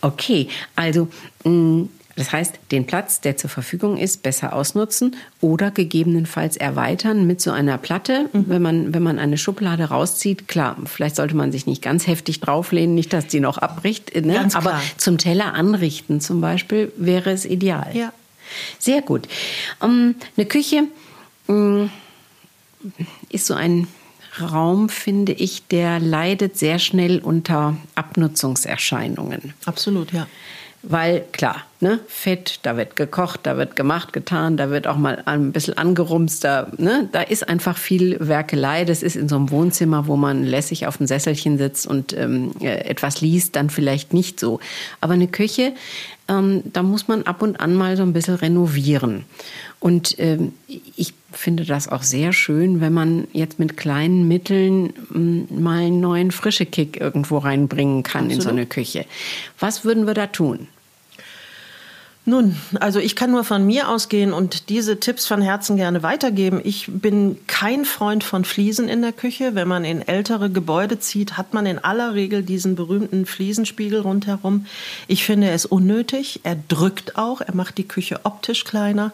Okay, 0.00 0.48
also 0.76 1.08
mm, 1.44 1.84
das 2.16 2.32
heißt, 2.32 2.58
den 2.70 2.86
Platz, 2.86 3.20
der 3.20 3.36
zur 3.36 3.50
Verfügung 3.50 3.96
ist, 3.96 4.22
besser 4.22 4.52
ausnutzen 4.52 5.16
oder 5.40 5.70
gegebenenfalls 5.70 6.56
erweitern 6.56 7.26
mit 7.26 7.40
so 7.40 7.50
einer 7.50 7.78
Platte, 7.78 8.28
mhm. 8.32 8.44
wenn 8.48 8.62
man 8.62 8.94
wenn 8.94 9.02
man 9.02 9.18
eine 9.18 9.38
Schublade 9.38 9.84
rauszieht. 9.84 10.48
Klar, 10.48 10.76
vielleicht 10.84 11.16
sollte 11.16 11.36
man 11.36 11.52
sich 11.52 11.66
nicht 11.66 11.82
ganz 11.82 12.06
heftig 12.06 12.40
drauflehnen, 12.40 12.94
nicht, 12.94 13.12
dass 13.12 13.28
die 13.28 13.40
noch 13.40 13.58
abbricht. 13.58 14.14
Ne? 14.14 14.48
Aber 14.54 14.80
zum 14.96 15.18
Teller 15.18 15.54
anrichten 15.54 16.20
zum 16.20 16.40
Beispiel 16.40 16.92
wäre 16.96 17.30
es 17.30 17.44
ideal. 17.44 17.90
Ja. 17.94 18.12
Sehr 18.78 19.02
gut. 19.02 19.28
Um, 19.80 20.14
eine 20.36 20.46
Küche 20.46 20.84
um, 21.46 21.90
ist 23.28 23.46
so 23.46 23.54
ein 23.54 23.86
Raum, 24.40 24.88
finde 24.88 25.32
ich, 25.32 25.66
der 25.66 26.00
leidet 26.00 26.56
sehr 26.56 26.78
schnell 26.78 27.18
unter 27.18 27.76
Abnutzungserscheinungen. 27.94 29.52
Absolut, 29.66 30.12
ja. 30.12 30.26
Weil 30.84 31.24
klar, 31.30 31.64
ne, 31.78 32.00
Fett, 32.08 32.58
da 32.62 32.76
wird 32.76 32.96
gekocht, 32.96 33.40
da 33.44 33.56
wird 33.56 33.76
gemacht, 33.76 34.12
getan, 34.12 34.56
da 34.56 34.68
wird 34.70 34.88
auch 34.88 34.96
mal 34.96 35.22
ein 35.26 35.52
bisschen 35.52 35.78
angerumst, 35.78 36.42
da, 36.42 36.72
ne, 36.76 37.08
da 37.12 37.22
ist 37.22 37.48
einfach 37.48 37.76
viel 37.76 38.16
Werkelei. 38.18 38.84
Das 38.84 39.04
ist 39.04 39.14
in 39.14 39.28
so 39.28 39.36
einem 39.36 39.50
Wohnzimmer, 39.50 40.08
wo 40.08 40.16
man 40.16 40.42
lässig 40.42 40.88
auf 40.88 40.96
dem 40.96 41.06
Sesselchen 41.06 41.56
sitzt 41.56 41.86
und 41.86 42.12
ähm, 42.18 42.50
äh, 42.60 42.78
etwas 42.84 43.20
liest, 43.20 43.54
dann 43.54 43.70
vielleicht 43.70 44.12
nicht 44.12 44.40
so. 44.40 44.58
Aber 45.00 45.12
eine 45.12 45.28
Küche, 45.28 45.72
ähm, 46.28 46.62
da 46.72 46.82
muss 46.82 47.08
man 47.08 47.24
ab 47.24 47.42
und 47.42 47.60
an 47.60 47.74
mal 47.74 47.96
so 47.96 48.02
ein 48.02 48.12
bisschen 48.12 48.34
renovieren. 48.34 49.24
Und 49.80 50.18
ähm, 50.18 50.52
ich 50.68 51.14
finde 51.32 51.64
das 51.64 51.88
auch 51.88 52.02
sehr 52.02 52.32
schön, 52.32 52.80
wenn 52.80 52.92
man 52.92 53.26
jetzt 53.32 53.58
mit 53.58 53.76
kleinen 53.76 54.28
Mitteln 54.28 54.92
ähm, 55.14 55.48
mal 55.50 55.80
einen 55.80 56.00
neuen 56.00 56.30
frische 56.30 56.66
Kick 56.66 57.00
irgendwo 57.00 57.38
reinbringen 57.38 58.02
kann 58.02 58.26
Absolut. 58.26 58.34
in 58.34 58.40
so 58.42 58.48
eine 58.50 58.66
Küche. 58.66 59.06
Was 59.58 59.84
würden 59.84 60.06
wir 60.06 60.14
da 60.14 60.26
tun? 60.26 60.68
Nun, 62.24 62.56
also 62.78 63.00
ich 63.00 63.16
kann 63.16 63.32
nur 63.32 63.42
von 63.42 63.66
mir 63.66 63.88
ausgehen 63.88 64.32
und 64.32 64.68
diese 64.68 65.00
Tipps 65.00 65.26
von 65.26 65.42
Herzen 65.42 65.76
gerne 65.76 66.04
weitergeben. 66.04 66.60
Ich 66.62 66.86
bin 66.88 67.36
kein 67.48 67.84
Freund 67.84 68.22
von 68.22 68.44
Fliesen 68.44 68.88
in 68.88 69.02
der 69.02 69.10
Küche. 69.10 69.56
Wenn 69.56 69.66
man 69.66 69.84
in 69.84 70.06
ältere 70.06 70.48
Gebäude 70.48 71.00
zieht, 71.00 71.36
hat 71.36 71.52
man 71.52 71.66
in 71.66 71.80
aller 71.80 72.14
Regel 72.14 72.44
diesen 72.44 72.76
berühmten 72.76 73.26
Fliesenspiegel 73.26 74.00
rundherum. 74.02 74.66
Ich 75.08 75.24
finde 75.24 75.50
es 75.50 75.66
unnötig. 75.66 76.40
Er 76.44 76.56
drückt 76.68 77.18
auch. 77.18 77.40
Er 77.40 77.56
macht 77.56 77.76
die 77.76 77.88
Küche 77.88 78.20
optisch 78.22 78.62
kleiner. 78.62 79.10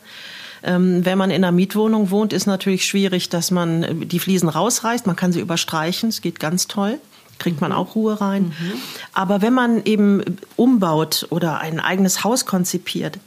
Ähm, 0.62 1.06
wenn 1.06 1.16
man 1.16 1.30
in 1.30 1.36
einer 1.36 1.52
Mietwohnung 1.52 2.10
wohnt, 2.10 2.34
ist 2.34 2.44
natürlich 2.46 2.84
schwierig, 2.84 3.30
dass 3.30 3.50
man 3.50 4.06
die 4.06 4.18
Fliesen 4.18 4.50
rausreißt. 4.50 5.06
Man 5.06 5.16
kann 5.16 5.32
sie 5.32 5.40
überstreichen. 5.40 6.10
Es 6.10 6.20
geht 6.20 6.40
ganz 6.40 6.68
toll 6.68 6.98
kriegt 7.38 7.60
man 7.60 7.72
auch 7.72 7.94
Ruhe 7.94 8.20
rein. 8.20 8.46
Mhm. 8.46 8.72
Aber 9.12 9.42
wenn 9.42 9.54
man 9.54 9.84
eben 9.84 10.22
umbaut 10.56 11.26
oder 11.30 11.58
ein 11.60 11.80
eigenes 11.80 12.24
Haus 12.24 12.46
konzipiert, 12.46 13.18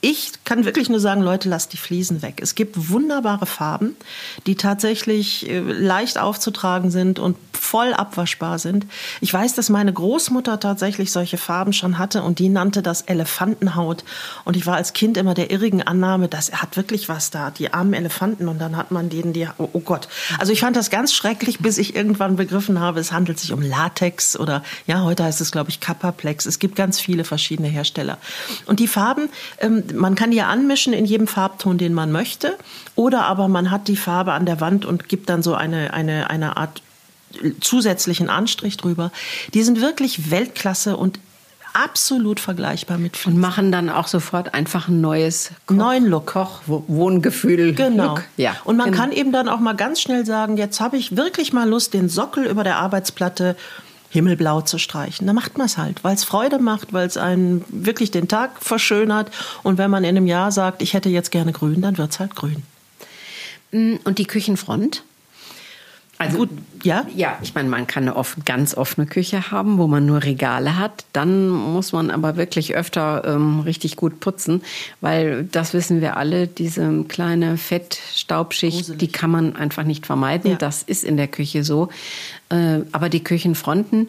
ich 0.00 0.32
kann 0.44 0.66
wirklich 0.66 0.90
nur 0.90 1.00
sagen, 1.00 1.22
Leute, 1.22 1.48
lasst 1.48 1.72
die 1.72 1.78
Fliesen 1.78 2.20
weg. 2.20 2.40
Es 2.42 2.54
gibt 2.54 2.90
wunderbare 2.90 3.46
Farben, 3.46 3.96
die 4.46 4.54
tatsächlich 4.54 5.48
äh, 5.48 5.60
leicht 5.60 6.18
aufzutragen 6.18 6.90
sind 6.90 7.18
und 7.18 7.38
voll 7.56 7.92
abwaschbar 7.94 8.58
sind. 8.58 8.86
Ich 9.20 9.32
weiß, 9.32 9.54
dass 9.54 9.68
meine 9.68 9.92
Großmutter 9.92 10.60
tatsächlich 10.60 11.12
solche 11.12 11.38
Farben 11.38 11.72
schon 11.72 11.98
hatte 11.98 12.22
und 12.22 12.38
die 12.38 12.48
nannte 12.48 12.82
das 12.82 13.02
Elefantenhaut. 13.02 14.04
Und 14.44 14.56
ich 14.56 14.66
war 14.66 14.76
als 14.76 14.92
Kind 14.92 15.16
immer 15.16 15.34
der 15.34 15.50
irrigen 15.50 15.82
Annahme, 15.82 16.28
dass 16.28 16.48
er 16.48 16.62
hat 16.62 16.76
wirklich 16.76 17.08
was 17.08 17.30
da, 17.30 17.50
die 17.50 17.72
armen 17.72 17.94
Elefanten. 17.94 18.48
Und 18.48 18.58
dann 18.58 18.76
hat 18.76 18.90
man 18.90 19.08
denen 19.08 19.32
die, 19.32 19.46
oh, 19.58 19.68
oh 19.72 19.80
Gott. 19.80 20.08
Also 20.38 20.52
ich 20.52 20.60
fand 20.60 20.76
das 20.76 20.90
ganz 20.90 21.12
schrecklich, 21.12 21.60
bis 21.60 21.78
ich 21.78 21.96
irgendwann 21.96 22.36
begriffen 22.36 22.80
habe, 22.80 23.00
es 23.00 23.12
handelt 23.12 23.38
sich 23.38 23.52
um 23.52 23.62
Latex 23.62 24.38
oder 24.38 24.62
ja, 24.86 25.02
heute 25.02 25.24
heißt 25.24 25.40
es, 25.40 25.52
glaube 25.52 25.70
ich, 25.70 25.80
Kapaplex. 25.80 26.46
Es 26.46 26.58
gibt 26.58 26.76
ganz 26.76 27.00
viele 27.00 27.24
verschiedene 27.24 27.68
Hersteller. 27.68 28.18
Und 28.66 28.80
die 28.80 28.88
Farben, 28.88 29.28
ähm, 29.58 29.84
man 29.94 30.14
kann 30.14 30.30
die 30.30 30.36
ja 30.38 30.48
anmischen 30.48 30.92
in 30.92 31.04
jedem 31.04 31.26
Farbton, 31.26 31.78
den 31.78 31.94
man 31.94 32.12
möchte. 32.12 32.56
Oder 32.94 33.24
aber 33.24 33.48
man 33.48 33.70
hat 33.70 33.88
die 33.88 33.96
Farbe 33.96 34.32
an 34.32 34.46
der 34.46 34.60
Wand 34.60 34.84
und 34.84 35.08
gibt 35.08 35.28
dann 35.28 35.42
so 35.42 35.54
eine, 35.54 35.92
eine, 35.92 36.30
eine 36.30 36.56
Art 36.56 36.82
zusätzlichen 37.60 38.30
Anstrich 38.30 38.76
drüber. 38.76 39.12
Die 39.52 39.62
sind 39.62 39.80
wirklich 39.80 40.30
Weltklasse 40.30 40.96
und 40.96 41.18
absolut 41.74 42.40
vergleichbar 42.40 42.98
mit 42.98 43.16
Fliesen. 43.16 43.34
Und 43.34 43.40
machen 43.40 43.72
dann 43.72 43.90
auch 43.90 44.06
sofort 44.06 44.54
einfach 44.54 44.88
ein 44.88 45.00
neues 45.00 45.50
Koch, 45.66 45.74
neuen 45.74 46.06
Look. 46.06 46.26
Koch, 46.26 46.62
Wohngefühl. 46.66 47.74
Genau. 47.74 48.14
Look. 48.14 48.24
Ja, 48.36 48.56
und 48.64 48.76
man 48.76 48.92
genau. 48.92 48.98
kann 48.98 49.12
eben 49.12 49.32
dann 49.32 49.48
auch 49.48 49.60
mal 49.60 49.74
ganz 49.74 50.00
schnell 50.00 50.24
sagen, 50.24 50.56
jetzt 50.56 50.80
habe 50.80 50.96
ich 50.96 51.16
wirklich 51.16 51.52
mal 51.52 51.68
Lust, 51.68 51.92
den 51.92 52.08
Sockel 52.08 52.46
über 52.46 52.64
der 52.64 52.76
Arbeitsplatte 52.76 53.56
himmelblau 54.14 54.60
zu 54.60 54.78
streichen. 54.78 55.26
Da 55.26 55.32
macht 55.32 55.58
man 55.58 55.66
es 55.66 55.76
halt, 55.76 56.04
weil 56.04 56.14
es 56.14 56.22
Freude 56.22 56.60
macht, 56.60 56.92
weil 56.92 57.06
es 57.06 57.16
einen 57.16 57.64
wirklich 57.68 58.12
den 58.12 58.28
Tag 58.28 58.62
verschönert. 58.62 59.32
Und 59.64 59.76
wenn 59.76 59.90
man 59.90 60.04
in 60.04 60.16
einem 60.16 60.28
Jahr 60.28 60.52
sagt, 60.52 60.82
ich 60.82 60.94
hätte 60.94 61.08
jetzt 61.08 61.32
gerne 61.32 61.52
grün, 61.52 61.82
dann 61.82 61.98
wird 61.98 62.12
es 62.12 62.20
halt 62.20 62.36
grün. 62.36 62.62
Mm, 63.72 63.96
und 64.04 64.18
die 64.18 64.26
Küchenfront? 64.26 65.02
Also 66.26 66.38
gut, 66.38 66.50
ja. 66.82 67.06
Ja, 67.14 67.38
ich 67.42 67.54
meine, 67.54 67.68
man 67.68 67.86
kann 67.86 68.04
eine 68.04 68.16
oft, 68.16 68.44
ganz 68.44 68.74
offene 68.74 69.06
Küche 69.06 69.50
haben, 69.50 69.78
wo 69.78 69.86
man 69.86 70.06
nur 70.06 70.22
Regale 70.22 70.78
hat. 70.78 71.04
Dann 71.12 71.48
muss 71.48 71.92
man 71.92 72.10
aber 72.10 72.36
wirklich 72.36 72.74
öfter 72.74 73.22
ähm, 73.24 73.60
richtig 73.60 73.96
gut 73.96 74.20
putzen, 74.20 74.62
weil 75.00 75.44
das 75.44 75.74
wissen 75.74 76.00
wir 76.00 76.16
alle, 76.16 76.46
diese 76.46 77.04
kleine 77.04 77.56
Fettstaubschicht, 77.56 78.78
Gruselig. 78.78 78.98
die 78.98 79.08
kann 79.08 79.30
man 79.30 79.56
einfach 79.56 79.84
nicht 79.84 80.06
vermeiden. 80.06 80.52
Ja. 80.52 80.56
Das 80.56 80.82
ist 80.82 81.04
in 81.04 81.16
der 81.16 81.28
Küche 81.28 81.64
so. 81.64 81.88
Äh, 82.48 82.80
aber 82.92 83.08
die 83.08 83.24
Küchenfronten, 83.24 84.08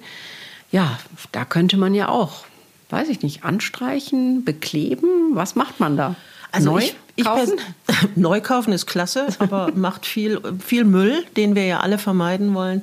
ja, 0.71 0.99
da 1.31 1.45
könnte 1.45 1.77
man 1.77 1.93
ja 1.93 2.09
auch, 2.09 2.45
weiß 2.89 3.09
ich 3.09 3.21
nicht, 3.21 3.43
anstreichen, 3.43 4.43
bekleben. 4.43 5.07
Was 5.33 5.55
macht 5.55 5.79
man 5.79 5.97
da? 5.97 6.15
Also 6.55 6.71
Neu? 6.71 6.79
Ich, 6.79 6.95
ich 7.15 7.25
kaufen? 7.25 7.59
Neu 8.15 8.41
kaufen 8.41 8.73
ist 8.73 8.85
klasse, 8.85 9.27
aber 9.39 9.71
macht 9.75 10.05
viel, 10.05 10.41
viel 10.65 10.83
Müll, 10.83 11.25
den 11.35 11.55
wir 11.55 11.65
ja 11.65 11.79
alle 11.81 11.97
vermeiden 11.97 12.53
wollen 12.53 12.81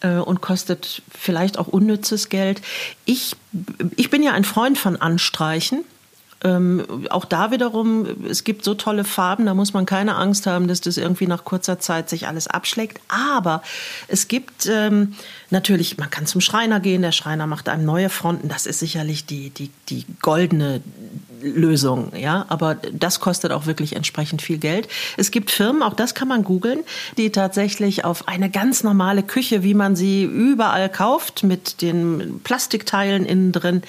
äh, 0.00 0.16
und 0.16 0.40
kostet 0.40 1.02
vielleicht 1.10 1.58
auch 1.58 1.68
unnützes 1.68 2.28
Geld. 2.28 2.62
Ich, 3.04 3.36
ich 3.96 4.10
bin 4.10 4.22
ja 4.22 4.32
ein 4.32 4.44
Freund 4.44 4.78
von 4.78 4.96
Anstreichen. 4.96 5.84
Ähm, 6.44 6.84
auch 7.08 7.24
da 7.24 7.50
wiederum, 7.50 8.06
es 8.28 8.44
gibt 8.44 8.64
so 8.64 8.74
tolle 8.74 9.04
Farben, 9.04 9.46
da 9.46 9.54
muss 9.54 9.72
man 9.72 9.86
keine 9.86 10.16
Angst 10.16 10.46
haben, 10.46 10.68
dass 10.68 10.82
das 10.82 10.98
irgendwie 10.98 11.26
nach 11.26 11.44
kurzer 11.44 11.78
Zeit 11.78 12.10
sich 12.10 12.28
alles 12.28 12.46
abschlägt. 12.46 13.00
Aber 13.08 13.62
es 14.08 14.28
gibt 14.28 14.66
ähm, 14.70 15.14
natürlich, 15.48 15.96
man 15.96 16.10
kann 16.10 16.26
zum 16.26 16.42
Schreiner 16.42 16.80
gehen, 16.80 17.00
der 17.00 17.12
Schreiner 17.12 17.46
macht 17.46 17.70
einem 17.70 17.86
neue 17.86 18.10
Fronten. 18.10 18.48
Das 18.48 18.66
ist 18.66 18.78
sicherlich 18.78 19.24
die, 19.24 19.50
die, 19.50 19.70
die 19.88 20.04
goldene 20.20 20.82
Lösung, 21.40 22.12
ja, 22.16 22.44
aber 22.48 22.76
das 22.92 23.20
kostet 23.20 23.52
auch 23.52 23.66
wirklich 23.66 23.96
entsprechend 23.96 24.42
viel 24.42 24.58
Geld. 24.58 24.88
Es 25.16 25.30
gibt 25.30 25.50
Firmen, 25.50 25.82
auch 25.82 25.94
das 25.94 26.14
kann 26.14 26.28
man 26.28 26.44
googeln, 26.44 26.80
die 27.16 27.30
tatsächlich 27.30 28.04
auf 28.04 28.28
eine 28.28 28.50
ganz 28.50 28.82
normale 28.82 29.22
Küche, 29.22 29.62
wie 29.62 29.74
man 29.74 29.96
sie 29.96 30.24
überall 30.24 30.88
kauft, 30.90 31.42
mit 31.42 31.80
den 31.82 32.40
Plastikteilen 32.44 33.24
innen 33.24 33.52
drin, 33.52 33.82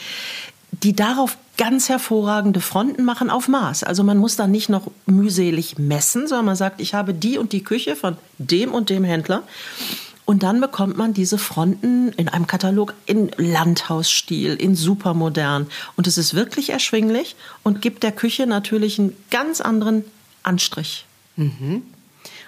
die 0.72 0.96
darauf 0.96 1.38
ganz 1.58 1.90
hervorragende 1.90 2.60
Fronten 2.60 3.06
machen 3.06 3.30
auf 3.30 3.48
Maß. 3.48 3.84
Also 3.84 4.04
man 4.04 4.18
muss 4.18 4.36
da 4.36 4.48
nicht 4.48 4.70
noch 4.70 4.92
mühselig 5.06 5.78
messen, 5.78 6.28
sondern 6.28 6.46
man 6.46 6.56
sagt, 6.56 6.82
ich 6.82 6.94
habe 6.94 7.14
die 7.14 7.38
und 7.38 7.54
die 7.54 7.64
Küche 7.64 7.96
von 7.96 8.18
dem 8.38 8.74
und 8.74 8.90
dem 8.90 9.04
Händler 9.04 9.44
Und 10.26 10.42
dann 10.42 10.60
bekommt 10.60 10.98
man 10.98 11.14
diese 11.14 11.38
Fronten 11.38 12.10
in 12.14 12.28
einem 12.28 12.48
Katalog 12.48 12.94
in 13.06 13.32
Landhausstil, 13.38 14.56
in 14.56 14.76
supermodern. 14.76 15.68
Und 15.96 16.08
es 16.08 16.18
ist 16.18 16.34
wirklich 16.34 16.72
erschwinglich 16.72 17.36
und 17.64 17.82
gibt 17.82 18.02
der 18.04 18.12
Küche 18.12 18.48
natürlich 18.48 19.00
einen 19.00 19.16
ganz 19.30 19.62
anderen 19.62 20.04
Anstrich. 20.42 21.06
Mhm. 21.36 21.84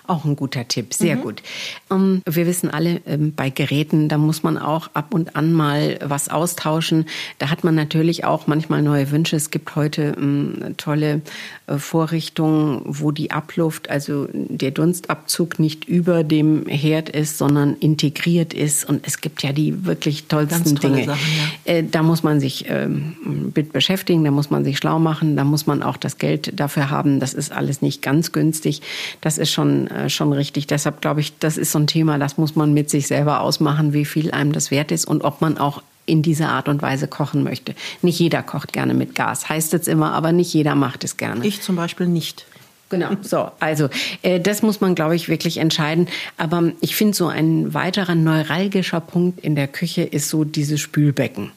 Auch 0.07 0.23
ein 0.23 0.37
guter 0.37 0.65
Tipp, 0.67 0.93
sehr 0.93 1.17
mhm. 1.17 1.21
gut. 1.21 1.43
Ähm, 1.91 2.21
wir 2.25 2.47
wissen 2.47 2.69
alle, 2.69 3.01
ähm, 3.05 3.33
bei 3.35 3.49
Geräten, 3.49 4.07
da 4.07 4.17
muss 4.17 4.41
man 4.41 4.57
auch 4.57 4.89
ab 4.93 5.13
und 5.13 5.35
an 5.35 5.51
mal 5.51 5.99
was 6.01 6.29
austauschen. 6.29 7.05
Da 7.39 7.49
hat 7.49 7.65
man 7.65 7.75
natürlich 7.75 8.23
auch 8.23 8.47
manchmal 8.47 8.81
neue 8.81 9.11
Wünsche. 9.11 9.35
Es 9.35 9.51
gibt 9.51 9.75
heute 9.75 10.15
ähm, 10.17 10.75
tolle 10.77 11.21
äh, 11.67 11.77
Vorrichtungen, 11.77 12.81
wo 12.85 13.11
die 13.11 13.31
Abluft, 13.31 13.89
also 13.89 14.29
der 14.31 14.71
Dunstabzug 14.71 15.59
nicht 15.59 15.85
über 15.85 16.23
dem 16.23 16.65
Herd 16.67 17.09
ist, 17.09 17.37
sondern 17.37 17.75
integriert 17.75 18.53
ist. 18.53 18.87
Und 18.87 19.05
es 19.05 19.19
gibt 19.19 19.43
ja 19.43 19.51
die 19.51 19.85
wirklich 19.85 20.27
tollsten 20.27 20.75
Dinge. 20.75 21.03
Sachen, 21.03 21.19
ja. 21.65 21.73
äh, 21.73 21.83
da 21.83 22.01
muss 22.01 22.23
man 22.23 22.39
sich 22.39 22.65
ähm, 22.69 23.51
mit 23.53 23.73
beschäftigen, 23.73 24.23
da 24.23 24.31
muss 24.31 24.49
man 24.49 24.63
sich 24.63 24.77
schlau 24.77 24.99
machen, 24.99 25.35
da 25.35 25.43
muss 25.43 25.67
man 25.67 25.83
auch 25.83 25.97
das 25.97 26.17
Geld 26.17 26.57
dafür 26.57 26.89
haben. 26.89 27.19
Das 27.19 27.33
ist 27.33 27.51
alles 27.51 27.81
nicht 27.81 28.01
ganz 28.01 28.31
günstig. 28.31 28.81
Das 29.19 29.37
ist 29.37 29.51
schon 29.51 29.89
äh, 29.97 30.09
schon 30.09 30.33
richtig. 30.33 30.67
Deshalb 30.67 31.01
glaube 31.01 31.21
ich, 31.21 31.37
das 31.39 31.57
ist 31.57 31.71
so 31.71 31.79
ein 31.79 31.87
Thema, 31.87 32.17
das 32.19 32.37
muss 32.37 32.55
man 32.55 32.73
mit 32.73 32.89
sich 32.89 33.07
selber 33.07 33.41
ausmachen, 33.41 33.93
wie 33.93 34.05
viel 34.05 34.31
einem 34.31 34.51
das 34.51 34.71
wert 34.71 34.91
ist 34.91 35.05
und 35.05 35.23
ob 35.23 35.41
man 35.41 35.57
auch 35.57 35.81
in 36.05 36.21
dieser 36.21 36.49
Art 36.49 36.69
und 36.69 36.81
Weise 36.81 37.07
kochen 37.07 37.43
möchte. 37.43 37.75
Nicht 38.01 38.19
jeder 38.19 38.41
kocht 38.41 38.73
gerne 38.73 38.93
mit 38.93 39.13
Gas, 39.15 39.49
heißt 39.49 39.73
jetzt 39.73 39.87
immer, 39.87 40.13
aber 40.13 40.31
nicht 40.31 40.53
jeder 40.53 40.75
macht 40.75 41.03
es 41.03 41.17
gerne. 41.17 41.45
Ich 41.45 41.61
zum 41.61 41.75
Beispiel 41.75 42.07
nicht. 42.07 42.45
Genau, 42.89 43.09
so, 43.21 43.51
also 43.59 43.89
äh, 44.21 44.39
das 44.39 44.61
muss 44.61 44.79
man, 44.79 44.95
glaube 44.95 45.15
ich, 45.15 45.27
wirklich 45.27 45.57
entscheiden. 45.57 46.07
Aber 46.37 46.71
ich 46.79 46.95
finde, 46.95 47.15
so 47.15 47.27
ein 47.27 47.73
weiterer 47.73 48.15
neuralgischer 48.15 49.01
Punkt 49.01 49.41
in 49.41 49.55
der 49.55 49.67
Küche 49.67 50.03
ist 50.03 50.29
so 50.29 50.45
dieses 50.45 50.79
Spülbecken. 50.79 51.51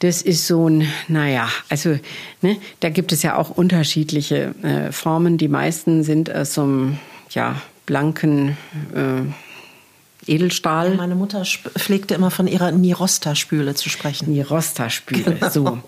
Das 0.00 0.20
ist 0.20 0.46
so 0.46 0.68
ein, 0.68 0.86
naja, 1.08 1.48
also 1.68 1.98
ne, 2.42 2.58
da 2.80 2.90
gibt 2.90 3.12
es 3.12 3.22
ja 3.22 3.36
auch 3.36 3.50
unterschiedliche 3.50 4.54
äh, 4.62 4.92
Formen. 4.92 5.38
Die 5.38 5.48
meisten 5.48 6.02
sind 6.02 6.34
aus 6.34 6.54
so 6.54 6.62
einem 6.62 6.98
ja, 7.30 7.60
blanken 7.86 8.56
äh, 8.94 10.30
Edelstahl. 10.30 10.94
Meine 10.94 11.14
Mutter 11.14 11.44
pflegte 11.44 12.14
immer 12.14 12.30
von 12.30 12.46
ihrer 12.46 12.72
Nirosta-Spüle 12.72 13.74
zu 13.74 13.88
sprechen. 13.88 14.32
Nirosta-Spüle, 14.32 15.34
genau. 15.34 15.48
so. 15.48 15.78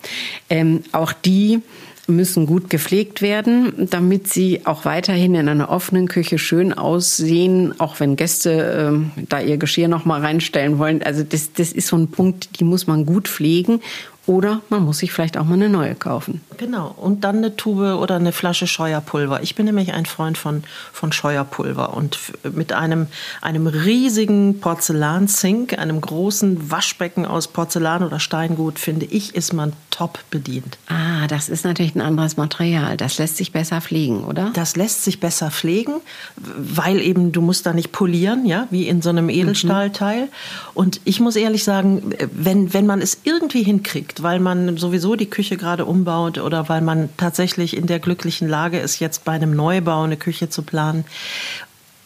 Ähm, 0.49 0.83
auch 0.93 1.13
die 1.13 1.61
müssen 2.09 2.47
gut 2.47 2.69
gepflegt 2.69 3.23
werden, 3.23 3.89
damit 3.91 4.27
sie 4.27 4.67
auch 4.67 4.85
weiterhin 4.85 5.35
in 5.37 5.49
einer 5.49 5.71
offenen 5.71 6.09
Küche 6.09 6.39
schön 6.39 6.73
aussehen, 6.73 7.79
auch 7.79 8.01
wenn 8.01 8.17
Gäste 8.17 9.05
äh, 9.17 9.23
da 9.29 9.41
ihr 9.41 9.57
Geschirr 9.57 9.89
noch 9.89 10.05
mal 10.05 10.21
reinstellen 10.21 10.79
wollen. 10.79 11.03
Also 11.03 11.23
das, 11.23 11.53
das 11.53 11.73
ist 11.73 11.87
so 11.87 11.97
ein 11.97 12.09
Punkt, 12.09 12.59
die 12.59 12.65
muss 12.65 12.87
man 12.87 13.07
gut 13.07 13.29
pflegen 13.29 13.81
oder 14.27 14.61
man 14.69 14.85
muss 14.85 14.99
sich 14.99 15.13
vielleicht 15.13 15.37
auch 15.37 15.45
mal 15.45 15.55
eine 15.55 15.69
neue 15.69 15.97
kaufen. 15.97 16.43
Genau. 16.57 16.95
Und 16.97 17.25
dann 17.25 17.39
eine 17.39 17.57
Tube 17.57 17.99
oder 17.99 18.17
eine 18.17 18.31
Flasche 18.31 18.69
Scheuerpulver. 18.69 19.43
Ich 19.43 19.57
bin 19.57 19.67
nämlich 19.67 19.93
ein 19.93 20.07
Freund 20.07 20.39
von, 20.39 20.63
von 20.93 21.11
Scheuerpulver. 21.11 21.95
Und 21.95 22.19
mit 22.45 22.73
einem, 22.73 23.09
einem 23.41 23.67
riesigen 23.67 24.61
Porzellansink, 24.61 25.77
einem 25.77 26.01
großen 26.01 26.71
Waschbecken 26.71 27.27
aus 27.27 27.49
Porzellan 27.49 28.05
oder 28.05 28.21
Steingut, 28.21 28.79
finde 28.79 29.07
ich, 29.07 29.35
ist 29.35 29.53
man 29.53 29.73
top 29.91 30.21
bedient. 30.31 30.79
Ah, 30.89 31.27
das 31.27 31.49
ist 31.49 31.65
natürlich 31.65 31.95
ein 31.97 32.01
anderes 32.01 32.37
Material. 32.37 32.97
Das 32.97 33.19
lässt 33.19 33.37
sich 33.37 33.51
besser 33.51 33.81
pflegen, 33.81 34.25
oder? 34.25 34.51
Das 34.55 34.77
lässt 34.77 35.03
sich 35.05 35.19
besser 35.21 35.51
pflegen, 35.51 35.95
weil 36.37 37.01
eben 37.01 37.33
du 37.33 37.41
musst 37.41 37.67
da 37.67 37.73
nicht 37.73 37.93
polieren, 37.93 38.47
ja, 38.47 38.69
wie 38.71 38.87
in 38.87 39.03
so 39.03 39.11
einem 39.11 39.29
Edelstahlteil. 39.29 40.23
Mhm. 40.23 40.29
Und 40.75 41.01
ich 41.05 41.21
muss 41.21 41.35
ehrlich 41.35 41.65
sagen, 41.65 42.15
wenn, 42.33 42.73
wenn 42.73 42.87
man 42.87 43.01
es 43.01 43.19
irgendwie 43.25 43.63
hinkriegt, 43.63 44.12
liegt, 44.13 44.23
weil 44.23 44.41
man 44.41 44.77
sowieso 44.77 45.17
die 45.17 45.31
Küche 45.31 45.57
gerade 45.57 45.85
umbaut 45.85 46.39
oder 46.39 46.69
weil 46.69 46.83
man 46.83 47.09
tatsächlich 47.17 47.77
in 47.77 47.87
der 47.87 47.99
glücklichen 47.99 48.49
Lage 48.49 48.79
ist, 48.79 49.01
jetzt 49.01 49.25
bei 49.25 49.33
einem 49.33 49.55
Neubau 49.55 50.03
eine 50.03 50.17
Küche 50.17 50.49
zu 50.49 50.63
planen. 50.63 51.05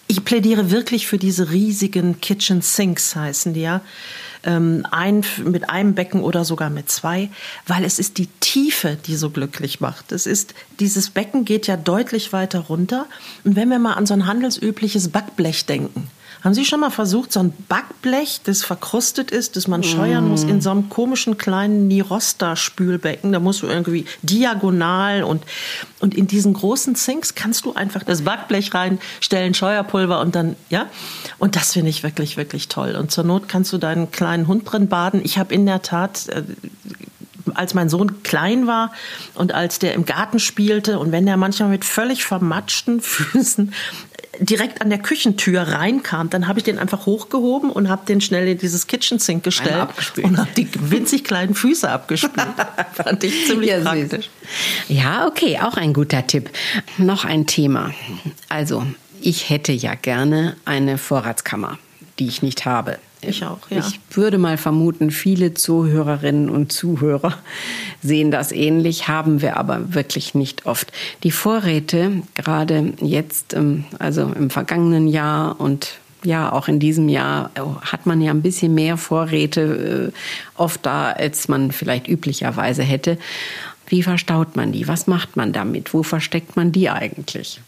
Ich 0.09 0.25
plädiere 0.25 0.71
wirklich 0.71 1.09
für 1.09 1.19
diese 1.19 1.51
riesigen 1.51 2.21
Kitchen 2.21 2.63
Sinks, 2.63 3.17
heißen 3.17 3.55
die 3.55 3.63
ja. 3.63 3.81
Ähm, 4.45 4.87
ein, 4.93 5.25
mit 5.45 5.69
einem 5.69 5.97
Becken 5.97 6.21
oder 6.21 6.45
sogar 6.45 6.71
mit 6.71 6.89
zwei, 6.89 7.31
weil 7.67 7.85
es 7.85 7.99
ist 7.99 8.19
die 8.19 8.29
Tiefe, 8.39 8.97
die 9.07 9.17
so 9.17 9.31
glücklich 9.31 9.81
macht. 9.81 10.13
Es 10.13 10.27
ist, 10.27 10.55
dieses 10.79 11.11
Becken 11.11 11.45
geht 11.45 11.67
ja 11.67 11.77
deutlich 11.77 12.33
weiter 12.33 12.61
runter. 12.61 13.07
Und 13.43 13.57
wenn 13.57 13.69
wir 13.69 13.81
mal 13.81 13.95
an 13.95 14.07
so 14.07 14.15
ein 14.15 14.27
handelsübliches 14.27 15.09
Backblech 15.09 15.67
denken, 15.67 16.09
haben 16.47 16.55
Sie 16.55 16.65
schon 16.65 16.79
mal 16.79 16.91
versucht, 16.91 17.33
so 17.33 17.41
ein 17.41 17.53
Backblech, 17.69 18.43
das 18.45 18.63
verkrustet 18.63 19.33
ist, 19.33 19.57
das 19.57 19.67
man 19.67 19.83
scheuern 19.83 20.27
mm. 20.27 20.29
muss, 20.29 20.45
in 20.45 20.61
so 20.61 20.71
einem 20.71 20.89
komischen 20.89 21.39
kleinen 21.39 21.89
Nirosta-Spülbecken, 21.89 23.33
da 23.33 23.41
musst 23.41 23.63
du 23.63 23.67
irgendwie 23.67 24.05
diagonal 24.23 25.25
und, 25.25 25.43
und 25.99 26.15
in 26.15 26.29
diesen 26.29 26.55
großen 26.55 26.95
Sinks 26.95 27.35
kannst 27.35 27.65
du 27.65 27.75
einfach 27.75 28.05
das 28.05 28.23
Backblech 28.23 28.73
reinstellen, 28.73 29.55
Scheuerpulver 29.55 30.21
und 30.21 30.37
dann, 30.37 30.55
ja. 30.71 30.87
Und 31.39 31.57
das 31.57 31.73
finde 31.73 31.91
ich 31.91 32.05
wirklich, 32.05 32.37
wirklich 32.37 32.69
toll. 32.69 32.95
Und 32.95 33.11
zur 33.11 33.25
Not 33.25 33.49
kannst 33.49 33.73
du 33.73 33.79
deinen 33.79 34.13
kleinen 34.13 34.47
Hund 34.47 34.71
drin 34.71 34.87
baden. 34.87 35.21
Ich 35.25 35.39
habe 35.39 35.53
in 35.53 35.67
der 35.67 35.83
Tat 35.83 36.29
äh, 36.29 36.45
als 37.55 37.75
mein 37.75 37.89
Sohn 37.89 38.23
klein 38.23 38.69
war 38.69 38.93
und 39.35 39.53
als 39.53 39.81
der 39.81 39.95
im 39.95 40.05
Garten 40.05 40.39
spielte 40.39 40.99
und 40.99 41.11
wenn 41.11 41.27
er 41.27 41.37
manchmal 41.37 41.71
mit 41.71 41.85
völlig 41.85 42.25
vermatschten 42.25 43.01
Füßen 43.07 43.73
direkt 44.41 44.81
an 44.81 44.91
der 44.91 44.99
Küchentür 44.99 45.63
reinkam, 45.63 46.31
dann 46.31 46.49
habe 46.49 46.59
ich 46.59 46.65
den 46.65 46.79
einfach 46.79 47.07
hochgehoben 47.07 47.71
und 47.71 47.89
habe 47.89 48.07
den 48.07 48.21
schnell 48.21 48.49
in 48.49 48.59
dieses 48.59 48.87
Kitchen 48.87 49.19
Sink 49.19 49.45
gestellt 49.45 49.89
und 50.23 50.39
habe 50.39 50.51
die 50.57 50.69
winzig 50.79 51.25
kleinen 51.25 51.55
Füße 51.55 51.89
abgespült. 51.89 52.47
Fand 52.95 53.25
ich 53.25 53.47
ziemlich 53.47 53.71
ja, 53.71 53.81
praktisch. 53.81 54.31
Ja, 54.89 55.27
okay, 55.27 55.59
auch 55.61 55.77
ein 55.77 55.93
guter 55.93 56.27
Tipp. 56.27 56.51
Noch 56.99 57.25
ein 57.25 57.47
Thema. 57.47 57.93
Also, 58.49 58.85
ich 59.21 59.51
hätte 59.51 59.73
ja 59.73 59.95
gerne 59.95 60.57
eine 60.65 60.99
Vorratskammer, 60.99 61.79
die 62.19 62.27
ich 62.27 62.43
nicht 62.43 62.65
habe. 62.65 62.99
Ich 63.23 63.45
auch, 63.45 63.59
ja. 63.71 63.79
Ich 63.79 63.99
würde 64.17 64.39
mal 64.39 64.57
vermuten, 64.57 65.11
viele 65.11 65.55
Zuhörerinnen 65.55 66.49
und 66.51 66.73
Zuhörer 66.73 67.35
sehen 68.03 68.31
das 68.31 68.53
ähnlich, 68.53 69.09
haben 69.09 69.41
wir 69.43 69.57
aber 69.57 69.95
wirklich 69.95 70.35
nicht 70.35 70.67
oft. 70.67 70.93
Die 71.23 71.31
Vorräte, 71.31 72.23
gerade 72.35 72.93
jetzt, 73.01 73.55
ähm, 73.55 73.85
also 73.99 74.33
im 74.37 74.51
vergangenen 74.51 75.09
Jahr 75.09 75.61
und 75.61 75.99
ja, 76.25 76.51
auch 76.53 76.67
in 76.67 76.81
diesem 76.81 77.09
Jahr 77.09 77.51
äh, 77.55 77.61
hat 77.83 78.07
man 78.07 78.21
ja 78.21 78.33
ein 78.33 78.43
bisschen 78.43 78.75
mehr 78.75 78.97
Vorräte 78.97 80.13
äh, 80.13 80.61
oft 80.61 80.85
da, 80.85 81.13
als 81.13 81.49
man 81.49 81.71
vielleicht 81.73 82.09
üblicherweise 82.09 82.83
hätte. 82.83 83.19
Wie 83.87 84.03
verstaut 84.03 84.57
man 84.57 84.73
die? 84.73 84.89
Was 84.89 85.07
macht 85.07 85.37
man 85.37 85.53
damit? 85.53 85.95
Wo 85.95 86.03
versteckt 86.03 86.57
man 86.57 86.73
die 86.73 86.91
eigentlich? 86.91 87.61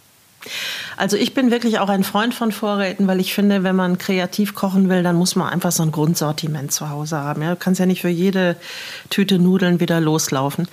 Also 0.97 1.17
ich 1.17 1.35
bin 1.35 1.51
wirklich 1.51 1.79
auch 1.79 1.89
ein 1.89 2.05
Freund 2.05 2.35
von 2.35 2.53
Vorräten, 2.53 3.07
weil 3.07 3.21
ich 3.21 3.35
finde, 3.35 3.63
wenn 3.63 3.77
man 3.77 3.99
kreativ 3.99 4.55
kochen 4.55 4.89
will, 4.89 5.03
dann 5.03 5.17
muss 5.17 5.37
man 5.37 5.49
einfach 5.49 5.73
so 5.73 5.83
ein 5.83 5.93
Grundsortiment 5.93 6.73
zu 6.73 6.91
Hause 6.91 7.19
haben. 7.19 7.43
Ja, 7.43 7.51
du 7.51 7.57
kannst 7.57 7.81
ja 7.81 7.87
nicht 7.87 8.03
für 8.03 8.09
jede 8.09 8.57
Tüte 9.11 9.39
Nudeln 9.39 9.81
wieder 9.81 10.01
loslaufen. 10.01 10.69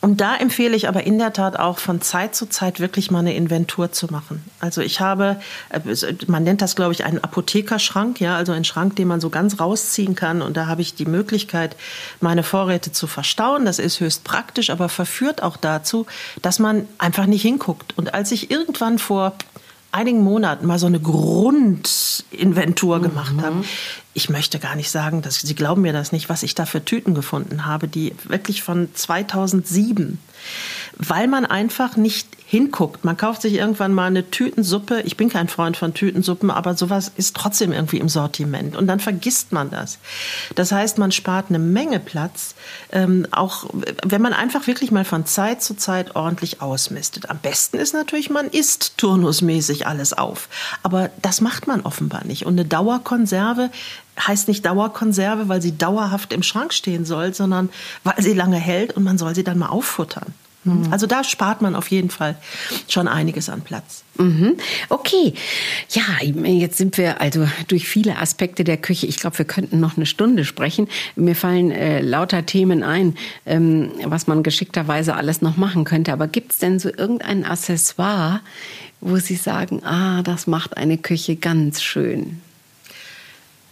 Und 0.00 0.20
da 0.20 0.36
empfehle 0.36 0.76
ich 0.76 0.88
aber 0.88 1.04
in 1.04 1.18
der 1.18 1.32
Tat 1.32 1.58
auch 1.58 1.78
von 1.78 2.00
Zeit 2.00 2.34
zu 2.34 2.46
Zeit 2.46 2.80
wirklich 2.80 3.10
mal 3.10 3.20
eine 3.20 3.34
Inventur 3.34 3.92
zu 3.92 4.06
machen. 4.06 4.44
Also 4.60 4.80
ich 4.80 5.00
habe, 5.00 5.40
äh, 5.70 5.80
man 6.26 6.44
nennt 6.44 6.62
das 6.62 6.76
glaube 6.76 6.92
ich 6.92 7.04
einen 7.04 7.22
Apothekerschrank, 7.22 8.20
ja, 8.20 8.36
also 8.36 8.52
einen 8.52 8.64
Schrank, 8.64 8.96
den 8.96 9.08
man 9.08 9.20
so 9.20 9.30
ganz 9.30 9.58
rausziehen 9.58 10.14
kann. 10.14 10.42
Und 10.42 10.56
da 10.56 10.66
habe 10.66 10.82
ich 10.82 10.94
die 10.94 11.06
Möglichkeit, 11.06 11.76
meine 12.20 12.42
Vorräte 12.42 12.92
zu 12.92 13.06
verstauen. 13.06 13.64
Das 13.64 13.78
ist 13.78 14.00
höchst 14.00 14.24
praktisch, 14.24 14.70
aber 14.70 14.88
verführt 14.88 15.42
auch 15.42 15.56
dazu, 15.56 16.06
dass 16.42 16.58
man 16.58 16.86
einfach 16.98 17.26
nicht 17.26 17.42
hinguckt. 17.42 17.96
Und 17.96 18.14
als 18.14 18.32
ich 18.32 18.50
irgendwann 18.50 18.98
vor 18.98 19.32
einigen 19.96 20.22
Monaten 20.22 20.66
mal 20.66 20.78
so 20.78 20.86
eine 20.86 21.00
Grundinventur 21.00 23.00
gemacht 23.00 23.34
mhm. 23.34 23.42
habe. 23.42 23.64
Ich 24.12 24.28
möchte 24.28 24.58
gar 24.58 24.76
nicht 24.76 24.90
sagen, 24.90 25.22
dass 25.22 25.40
Sie 25.40 25.54
glauben 25.54 25.80
mir 25.82 25.94
das 25.94 26.12
nicht, 26.12 26.28
was 26.28 26.42
ich 26.42 26.54
da 26.54 26.66
für 26.66 26.84
Tüten 26.84 27.14
gefunden 27.14 27.64
habe, 27.66 27.88
die 27.88 28.14
wirklich 28.24 28.62
von 28.62 28.90
2007 28.92 30.18
weil 30.96 31.28
man 31.28 31.46
einfach 31.46 31.96
nicht 31.96 32.28
hinguckt. 32.48 33.04
Man 33.04 33.16
kauft 33.16 33.42
sich 33.42 33.54
irgendwann 33.54 33.92
mal 33.92 34.06
eine 34.06 34.30
Tütensuppe. 34.30 35.00
Ich 35.02 35.16
bin 35.16 35.28
kein 35.28 35.48
Freund 35.48 35.76
von 35.76 35.94
Tütensuppen, 35.94 36.52
aber 36.52 36.76
sowas 36.76 37.10
ist 37.16 37.34
trotzdem 37.34 37.72
irgendwie 37.72 37.98
im 37.98 38.08
Sortiment. 38.08 38.76
Und 38.76 38.86
dann 38.86 39.00
vergisst 39.00 39.50
man 39.50 39.68
das. 39.68 39.98
Das 40.54 40.70
heißt, 40.70 40.98
man 40.98 41.10
spart 41.10 41.46
eine 41.48 41.58
Menge 41.58 41.98
Platz, 41.98 42.54
ähm, 42.92 43.26
auch 43.32 43.68
wenn 44.04 44.22
man 44.22 44.32
einfach 44.32 44.68
wirklich 44.68 44.92
mal 44.92 45.04
von 45.04 45.26
Zeit 45.26 45.60
zu 45.60 45.74
Zeit 45.74 46.14
ordentlich 46.14 46.62
ausmistet. 46.62 47.30
Am 47.30 47.38
besten 47.38 47.78
ist 47.78 47.94
natürlich, 47.94 48.30
man 48.30 48.46
isst 48.46 48.96
turnusmäßig 48.96 49.88
alles 49.88 50.12
auf. 50.12 50.48
Aber 50.84 51.10
das 51.22 51.40
macht 51.40 51.66
man 51.66 51.80
offenbar 51.80 52.24
nicht. 52.24 52.46
Und 52.46 52.52
eine 52.52 52.64
Dauerkonserve 52.64 53.70
heißt 54.18 54.48
nicht 54.48 54.64
Dauerkonserve, 54.64 55.48
weil 55.48 55.62
sie 55.62 55.76
dauerhaft 55.76 56.32
im 56.32 56.42
Schrank 56.42 56.72
stehen 56.72 57.04
soll, 57.04 57.34
sondern 57.34 57.68
weil 58.04 58.20
sie 58.22 58.32
lange 58.32 58.56
hält 58.56 58.92
und 58.96 59.04
man 59.04 59.18
soll 59.18 59.34
sie 59.34 59.44
dann 59.44 59.58
mal 59.58 59.68
auffuttern. 59.68 60.34
Mhm. 60.66 60.92
Also 60.92 61.06
da 61.06 61.24
spart 61.24 61.62
man 61.62 61.74
auf 61.74 61.88
jeden 61.88 62.10
Fall 62.10 62.36
schon 62.88 63.08
einiges 63.08 63.48
an 63.48 63.62
Platz. 63.62 64.02
Mhm. 64.18 64.56
Okay, 64.88 65.34
ja, 65.90 66.02
jetzt 66.22 66.78
sind 66.78 66.98
wir 66.98 67.20
also 67.20 67.46
durch 67.68 67.88
viele 67.88 68.18
Aspekte 68.18 68.64
der 68.64 68.76
Küche. 68.76 69.06
Ich 69.06 69.16
glaube, 69.16 69.38
wir 69.38 69.44
könnten 69.44 69.80
noch 69.80 69.96
eine 69.96 70.06
Stunde 70.06 70.44
sprechen. 70.44 70.88
Mir 71.14 71.36
fallen 71.36 71.70
äh, 71.70 72.00
lauter 72.00 72.46
Themen 72.46 72.82
ein, 72.82 73.16
ähm, 73.46 73.92
was 74.04 74.26
man 74.26 74.42
geschickterweise 74.42 75.14
alles 75.14 75.42
noch 75.42 75.56
machen 75.56 75.84
könnte. 75.84 76.12
Aber 76.12 76.26
gibt 76.26 76.52
es 76.52 76.58
denn 76.58 76.78
so 76.78 76.88
irgendein 76.88 77.44
Accessoire, 77.44 78.40
wo 79.00 79.16
Sie 79.16 79.36
sagen, 79.36 79.84
ah, 79.84 80.22
das 80.22 80.46
macht 80.46 80.76
eine 80.76 80.98
Küche 80.98 81.36
ganz 81.36 81.82
schön? 81.82 82.40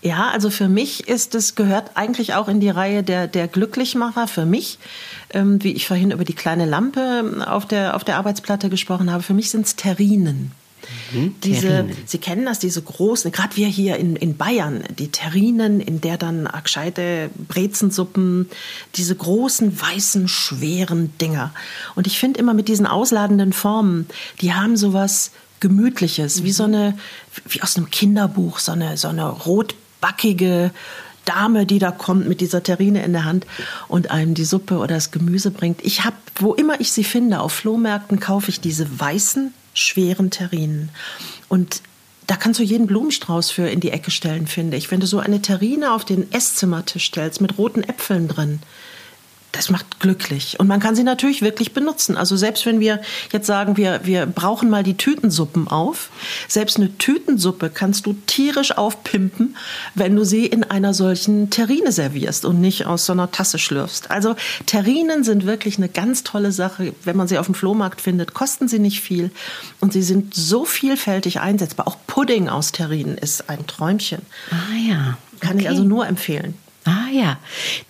Ja, 0.05 0.29
also 0.29 0.51
für 0.51 0.69
mich 0.69 1.09
ist 1.09 1.35
es, 1.35 1.55
gehört 1.55 1.93
eigentlich 1.95 2.35
auch 2.35 2.49
in 2.49 2.61
die 2.61 2.69
Reihe 2.69 3.03
der, 3.03 3.27
der 3.27 3.49
Glücklichmacher 3.49 4.29
für 4.29 4.45
mich. 4.45 4.79
Ähm, 5.31 5.65
wie 5.65 5.73
ich 5.73 5.87
vorhin 5.87 6.11
über 6.11 6.25
die 6.25 6.35
kleine 6.35 6.67
Lampe 6.67 7.43
auf 7.47 7.67
der, 7.67 7.97
auf 7.97 8.05
der 8.05 8.19
Arbeitsplatte 8.19 8.69
gesprochen 8.69 9.11
habe, 9.11 9.23
für 9.23 9.33
mich 9.33 9.51
sind 9.51 9.65
es 9.65 9.77
Terrinen. 9.77 10.53
Mhm, 11.13 11.35
diese, 11.43 11.87
Sie 12.05 12.19
kennen 12.19 12.45
das, 12.45 12.59
diese 12.59 12.83
großen, 12.83 13.33
gerade 13.33 13.57
wir 13.57 13.67
hier 13.67 13.97
in, 13.97 14.17
in 14.17 14.37
Bayern, 14.37 14.85
die 14.99 15.09
Terrinen, 15.09 15.81
in 15.81 16.03
der 16.03 16.19
dann 16.19 16.47
gescheite 16.63 17.31
Brezensuppen, 17.49 18.51
diese 18.97 19.17
großen, 19.17 19.81
weißen, 19.81 20.29
schweren 20.29 21.17
Dinger. 21.17 21.55
Und 21.95 22.07
ich 22.07 22.19
finde 22.19 22.39
immer 22.39 22.53
mit 22.53 22.69
diesen 22.69 22.87
ausladenden 22.87 23.55
Formen, 23.55 24.07
die 24.43 24.53
haben 24.53 24.77
sowas 24.77 25.31
Gemütliches, 25.61 26.41
mhm. 26.41 26.45
wie 26.45 26.53
so 26.53 26.65
eine, 26.65 26.99
wie 27.49 27.63
aus 27.63 27.79
einem 27.79 27.89
Kinderbuch, 27.91 28.59
so 28.59 28.73
eine, 28.73 28.99
so 28.99 29.09
eine 29.09 29.27
rot 29.27 29.75
backige 30.05 30.71
Dame, 31.25 31.65
die 31.65 31.79
da 31.79 31.91
kommt 31.91 32.29
mit 32.29 32.43
dieser 32.43 32.63
Terrine 32.63 33.03
in 33.03 33.15
der 33.15 33.25
Hand 33.25 33.47
und 33.89 34.11
einem 34.11 34.35
die 34.35 34.45
Suppe 34.45 34.77
oder 34.77 34.97
das 34.97 35.13
Gemüse 35.13 35.51
bringt. 35.51 35.83
Ich 35.83 36.05
habe, 36.05 36.17
wo 36.35 36.53
immer 36.53 36.79
ich 36.79 36.93
sie 36.93 37.05
finde, 37.05 37.41
auf 37.41 37.55
Flohmärkten 37.55 38.21
kaufe 38.21 38.51
ich 38.51 38.61
diese 38.61 39.01
weißen, 39.01 39.55
schweren 39.73 40.31
Terrinen. 40.31 40.91
Und 41.49 41.81
da 42.27 42.37
kannst 42.37 42.61
du 42.61 42.65
jeden 42.65 42.87
Blumenstrauß 42.87 43.51
für 43.51 43.67
in 43.67 43.81
die 43.81 43.93
Ecke 43.93 44.11
stellen, 44.11 44.47
finde 44.47 44.77
ich. 44.77 44.91
Wenn 44.91 45.01
du 45.01 45.07
so 45.07 45.21
eine 45.21 45.41
Terrine 45.41 45.95
auf 45.95 46.05
den 46.05 46.31
Esszimmertisch 46.33 47.07
stellst 47.07 47.41
mit 47.41 47.57
roten 47.57 47.83
Äpfeln 47.83 48.29
drin, 48.29 48.61
das 49.55 49.71
macht 49.71 50.01
glücklich. 50.01 50.59
Und 50.59 50.67
man 50.67 50.81
kann 50.81 50.97
sie 50.97 51.05
natürlich 51.05 51.41
wirklich 51.41 51.73
benutzen. 51.73 52.17
Also 52.17 52.37
selbst 52.37 52.67
wenn 52.67 52.81
wir 52.81 53.01
jetzt 53.33 53.47
sagen, 53.47 53.77
wir, 53.77 54.01
wir 54.05 54.27
brauchen 54.27 54.69
mal 54.69 54.83
die 54.83 54.97
Tütensuppen 54.97 55.69
auf, 55.69 56.11
selbst 56.49 56.77
eine 56.77 56.99
Tütensuppe 56.99 57.71
kannst 57.71 58.07
du 58.07 58.15
tierisch 58.27 58.77
aufpimpen, 58.77 59.57
wenn 59.95 60.17
du 60.17 60.25
sie 60.25 60.47
in 60.47 60.65
einer 60.65 60.93
solchen 60.93 61.51
Terrine 61.51 61.93
servierst 61.93 62.45
und 62.45 62.61
nicht 62.61 62.87
aus 62.87 63.07
so 63.07 63.13
einer 63.13 63.31
Tasse 63.31 63.59
schlürfst. 63.59 64.11
Also 64.11 64.35
Terrinen 64.67 65.23
sind 65.23 65.47
wirklich 65.47 65.79
eine 65.79 65.89
ganz 65.89 66.25
tolle 66.25 66.51
Sache. 66.51 66.93
Wenn 67.05 67.17
man 67.17 67.29
sie 67.29 67.39
auf 67.39 67.47
dem 67.47 67.55
Flohmarkt 67.55 68.01
findet, 68.01 68.35
kosten 68.35 68.67
sie 68.67 68.81
nicht 68.81 69.01
viel 69.01 69.31
und 69.81 69.93
sie 69.93 70.03
sind 70.03 70.35
so 70.35 70.65
vielfältig 70.65 71.41
einsetzbar. 71.41 71.87
Auch 71.87 71.97
Pudding 72.09 72.49
aus 72.49 72.73
Terrinen 72.73 73.17
ist 73.17 73.49
ein 73.49 73.67
Träumchen. 73.69 74.23
Ah 74.51 74.55
ja. 74.89 75.19
Okay. 75.37 75.47
Kann 75.47 75.59
ich 75.59 75.69
also 75.69 75.85
nur 75.85 76.07
empfehlen. 76.07 76.55
Ah 76.85 77.09
ja, 77.11 77.39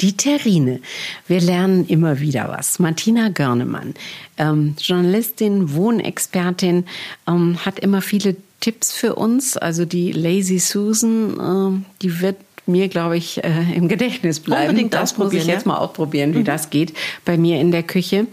die 0.00 0.16
Terrine. 0.16 0.80
Wir 1.26 1.40
lernen 1.40 1.87
immer 1.87 2.20
wieder 2.20 2.48
was. 2.48 2.78
Martina 2.78 3.28
Görnemann, 3.28 3.94
ähm, 4.38 4.76
Journalistin, 4.78 5.74
Wohnexpertin, 5.74 6.85
ähm, 7.26 7.59
hat 7.64 7.80
immer 7.80 8.02
viele 8.02 8.37
Tipps 8.61 8.92
für 8.92 9.16
uns. 9.16 9.57
Also 9.57 9.85
die 9.85 10.12
Lazy 10.12 10.59
Susan, 10.61 11.83
äh, 11.83 11.85
die 12.02 12.20
wird 12.20 12.37
mir, 12.66 12.88
glaube 12.88 13.16
ich, 13.16 13.42
äh, 13.42 13.74
im 13.74 13.88
Gedächtnis 13.88 14.40
bleiben. 14.40 14.70
Unbedingt 14.70 14.94
das 14.94 15.18
muss 15.18 15.33
ich 15.33 15.46
jetzt 15.46 15.66
mal 15.66 15.76
ausprobieren, 15.76 16.33
wie 16.35 16.38
mhm. 16.38 16.44
das 16.44 16.70
geht 16.70 16.94
bei 17.24 17.37
mir 17.37 17.61
in 17.61 17.72
der 17.72 17.83
Küche. 17.83 18.26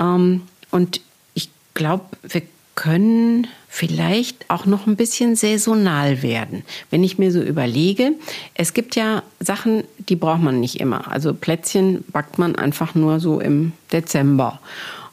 Ähm, 0.00 0.42
und 0.70 1.00
ich 1.34 1.50
glaube, 1.74 2.04
wir 2.22 2.42
können 2.74 3.46
vielleicht 3.68 4.48
auch 4.48 4.66
noch 4.66 4.86
ein 4.86 4.96
bisschen 4.96 5.36
saisonal 5.36 6.22
werden. 6.22 6.64
Wenn 6.90 7.04
ich 7.04 7.18
mir 7.18 7.30
so 7.30 7.40
überlege, 7.40 8.12
es 8.54 8.74
gibt 8.74 8.96
ja 8.96 9.22
Sachen, 9.38 9.84
die 10.08 10.16
braucht 10.16 10.42
man 10.42 10.58
nicht 10.58 10.80
immer. 10.80 11.12
Also 11.12 11.34
Plätzchen 11.34 12.04
backt 12.08 12.38
man 12.38 12.56
einfach 12.56 12.94
nur 12.94 13.20
so 13.20 13.40
im 13.40 13.72
Dezember. 13.92 14.60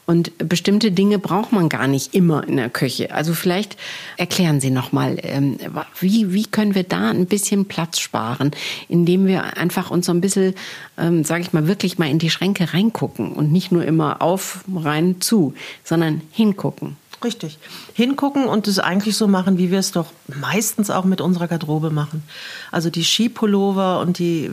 Und 0.06 0.32
bestimmte 0.38 0.92
Dinge 0.92 1.18
braucht 1.18 1.52
man 1.52 1.68
gar 1.68 1.88
nicht 1.88 2.14
immer 2.14 2.46
in 2.46 2.56
der 2.56 2.70
Küche. 2.70 3.12
Also 3.12 3.34
vielleicht 3.34 3.76
erklären 4.16 4.60
Sie 4.60 4.70
noch 4.70 4.92
mal, 4.92 5.18
ähm, 5.22 5.58
wie, 5.98 6.32
wie 6.32 6.44
können 6.44 6.76
wir 6.76 6.84
da 6.84 7.10
ein 7.10 7.26
bisschen 7.26 7.66
Platz 7.66 7.98
sparen, 7.98 8.52
indem 8.88 9.26
wir 9.26 9.56
einfach 9.56 9.90
uns 9.90 10.06
so 10.06 10.12
ein 10.12 10.20
bisschen, 10.20 10.54
ähm, 10.96 11.24
sage 11.24 11.42
ich 11.42 11.52
mal, 11.52 11.66
wirklich 11.66 11.98
mal 11.98 12.08
in 12.08 12.20
die 12.20 12.30
Schränke 12.30 12.72
reingucken 12.72 13.32
und 13.32 13.50
nicht 13.50 13.72
nur 13.72 13.84
immer 13.84 14.22
auf, 14.22 14.64
rein, 14.72 15.20
zu, 15.20 15.54
sondern 15.82 16.22
hingucken. 16.30 16.96
Richtig. 17.24 17.58
Hingucken 17.94 18.44
und 18.44 18.68
es 18.68 18.78
eigentlich 18.78 19.16
so 19.16 19.26
machen, 19.26 19.56
wie 19.56 19.70
wir 19.70 19.78
es 19.78 19.92
doch 19.92 20.06
meistens 20.28 20.90
auch 20.90 21.04
mit 21.04 21.20
unserer 21.20 21.48
Garderobe 21.48 21.90
machen. 21.90 22.22
Also 22.70 22.90
die 22.90 23.04
Skipullover 23.04 24.00
und 24.00 24.18
die 24.18 24.44
äh, 24.44 24.50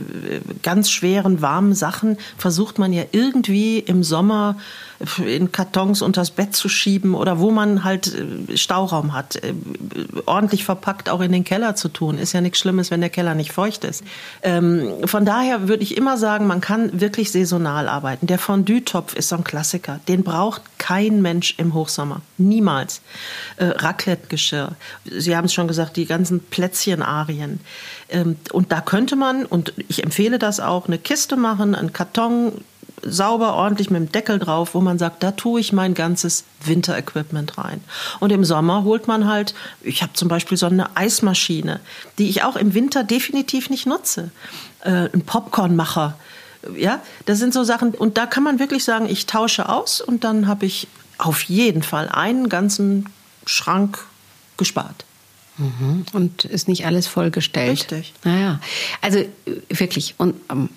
ganz 0.62 0.90
schweren, 0.90 1.42
warmen 1.42 1.74
Sachen 1.74 2.16
versucht 2.38 2.78
man 2.78 2.92
ja 2.92 3.04
irgendwie 3.12 3.78
im 3.78 4.02
Sommer 4.02 4.56
in 5.26 5.52
Kartons 5.52 6.02
unters 6.02 6.30
Bett 6.30 6.54
zu 6.54 6.68
schieben 6.68 7.14
oder 7.14 7.38
wo 7.38 7.50
man 7.50 7.84
halt 7.84 8.14
äh, 8.14 8.56
Stauraum 8.56 9.12
hat, 9.12 9.36
äh, 9.36 9.54
ordentlich 10.26 10.64
verpackt 10.64 11.08
auch 11.08 11.20
in 11.20 11.32
den 11.32 11.44
Keller 11.44 11.76
zu 11.76 11.88
tun. 11.88 12.18
Ist 12.18 12.32
ja 12.32 12.40
nichts 12.40 12.58
Schlimmes, 12.58 12.90
wenn 12.90 13.00
der 13.00 13.10
Keller 13.10 13.34
nicht 13.34 13.52
feucht 13.52 13.84
ist. 13.84 14.04
Ähm, 14.42 14.88
von 15.04 15.24
daher 15.24 15.68
würde 15.68 15.82
ich 15.82 15.96
immer 15.96 16.16
sagen, 16.16 16.46
man 16.46 16.60
kann 16.60 17.00
wirklich 17.00 17.30
saisonal 17.30 17.88
arbeiten. 17.88 18.26
Der 18.26 18.38
Fondue-Topf 18.38 19.14
ist 19.14 19.28
so 19.28 19.36
ein 19.36 19.44
Klassiker. 19.44 20.00
Den 20.08 20.22
braucht 20.22 20.62
kein 20.78 21.22
Mensch 21.22 21.54
im 21.58 21.74
Hochsommer. 21.74 22.20
Niemals. 22.54 23.00
Äh, 23.56 23.64
Raclette-Geschirr. 23.64 24.72
Sie 25.04 25.36
haben 25.36 25.46
es 25.46 25.54
schon 25.54 25.66
gesagt, 25.66 25.96
die 25.96 26.06
ganzen 26.06 26.40
Plätzchen-Arien. 26.40 27.60
Ähm, 28.08 28.36
und 28.52 28.70
da 28.70 28.80
könnte 28.80 29.16
man, 29.16 29.44
und 29.44 29.72
ich 29.88 30.04
empfehle 30.04 30.38
das 30.38 30.60
auch, 30.60 30.86
eine 30.86 30.98
Kiste 30.98 31.36
machen, 31.36 31.74
einen 31.74 31.92
Karton, 31.92 32.52
sauber, 33.02 33.54
ordentlich 33.54 33.90
mit 33.90 34.00
dem 34.00 34.12
Deckel 34.12 34.38
drauf, 34.38 34.74
wo 34.74 34.80
man 34.80 34.98
sagt, 34.98 35.22
da 35.22 35.32
tue 35.32 35.60
ich 35.60 35.72
mein 35.72 35.94
ganzes 35.94 36.44
Winterequipment 36.64 37.58
rein. 37.58 37.82
Und 38.20 38.30
im 38.30 38.44
Sommer 38.44 38.84
holt 38.84 39.08
man 39.08 39.28
halt, 39.28 39.54
ich 39.82 40.02
habe 40.02 40.12
zum 40.14 40.28
Beispiel 40.28 40.56
so 40.56 40.66
eine 40.66 40.96
Eismaschine, 40.96 41.80
die 42.18 42.28
ich 42.28 42.44
auch 42.44 42.56
im 42.56 42.72
Winter 42.72 43.04
definitiv 43.04 43.68
nicht 43.68 43.86
nutze. 43.86 44.30
Äh, 44.80 45.08
ein 45.12 45.22
Popcornmacher. 45.22 46.16
Ja, 46.76 47.02
das 47.26 47.38
sind 47.38 47.52
so 47.52 47.62
Sachen, 47.62 47.90
und 47.90 48.16
da 48.16 48.24
kann 48.24 48.42
man 48.42 48.58
wirklich 48.58 48.84
sagen, 48.84 49.06
ich 49.06 49.26
tausche 49.26 49.68
aus 49.68 50.00
und 50.00 50.24
dann 50.24 50.46
habe 50.46 50.64
ich 50.64 50.88
auf 51.18 51.42
jeden 51.42 51.82
Fall 51.82 52.08
einen 52.08 52.48
ganzen 52.48 53.06
Schrank 53.46 53.98
gespart. 54.56 55.04
Mhm. 55.56 56.04
Und 56.12 56.44
ist 56.44 56.68
nicht 56.68 56.86
alles 56.86 57.06
vollgestellt. 57.06 57.70
Richtig. 57.70 58.12
Naja, 58.24 58.60
also 59.00 59.18
äh, 59.18 59.28
wirklich, 59.68 60.14
und, 60.18 60.34
um, 60.50 60.68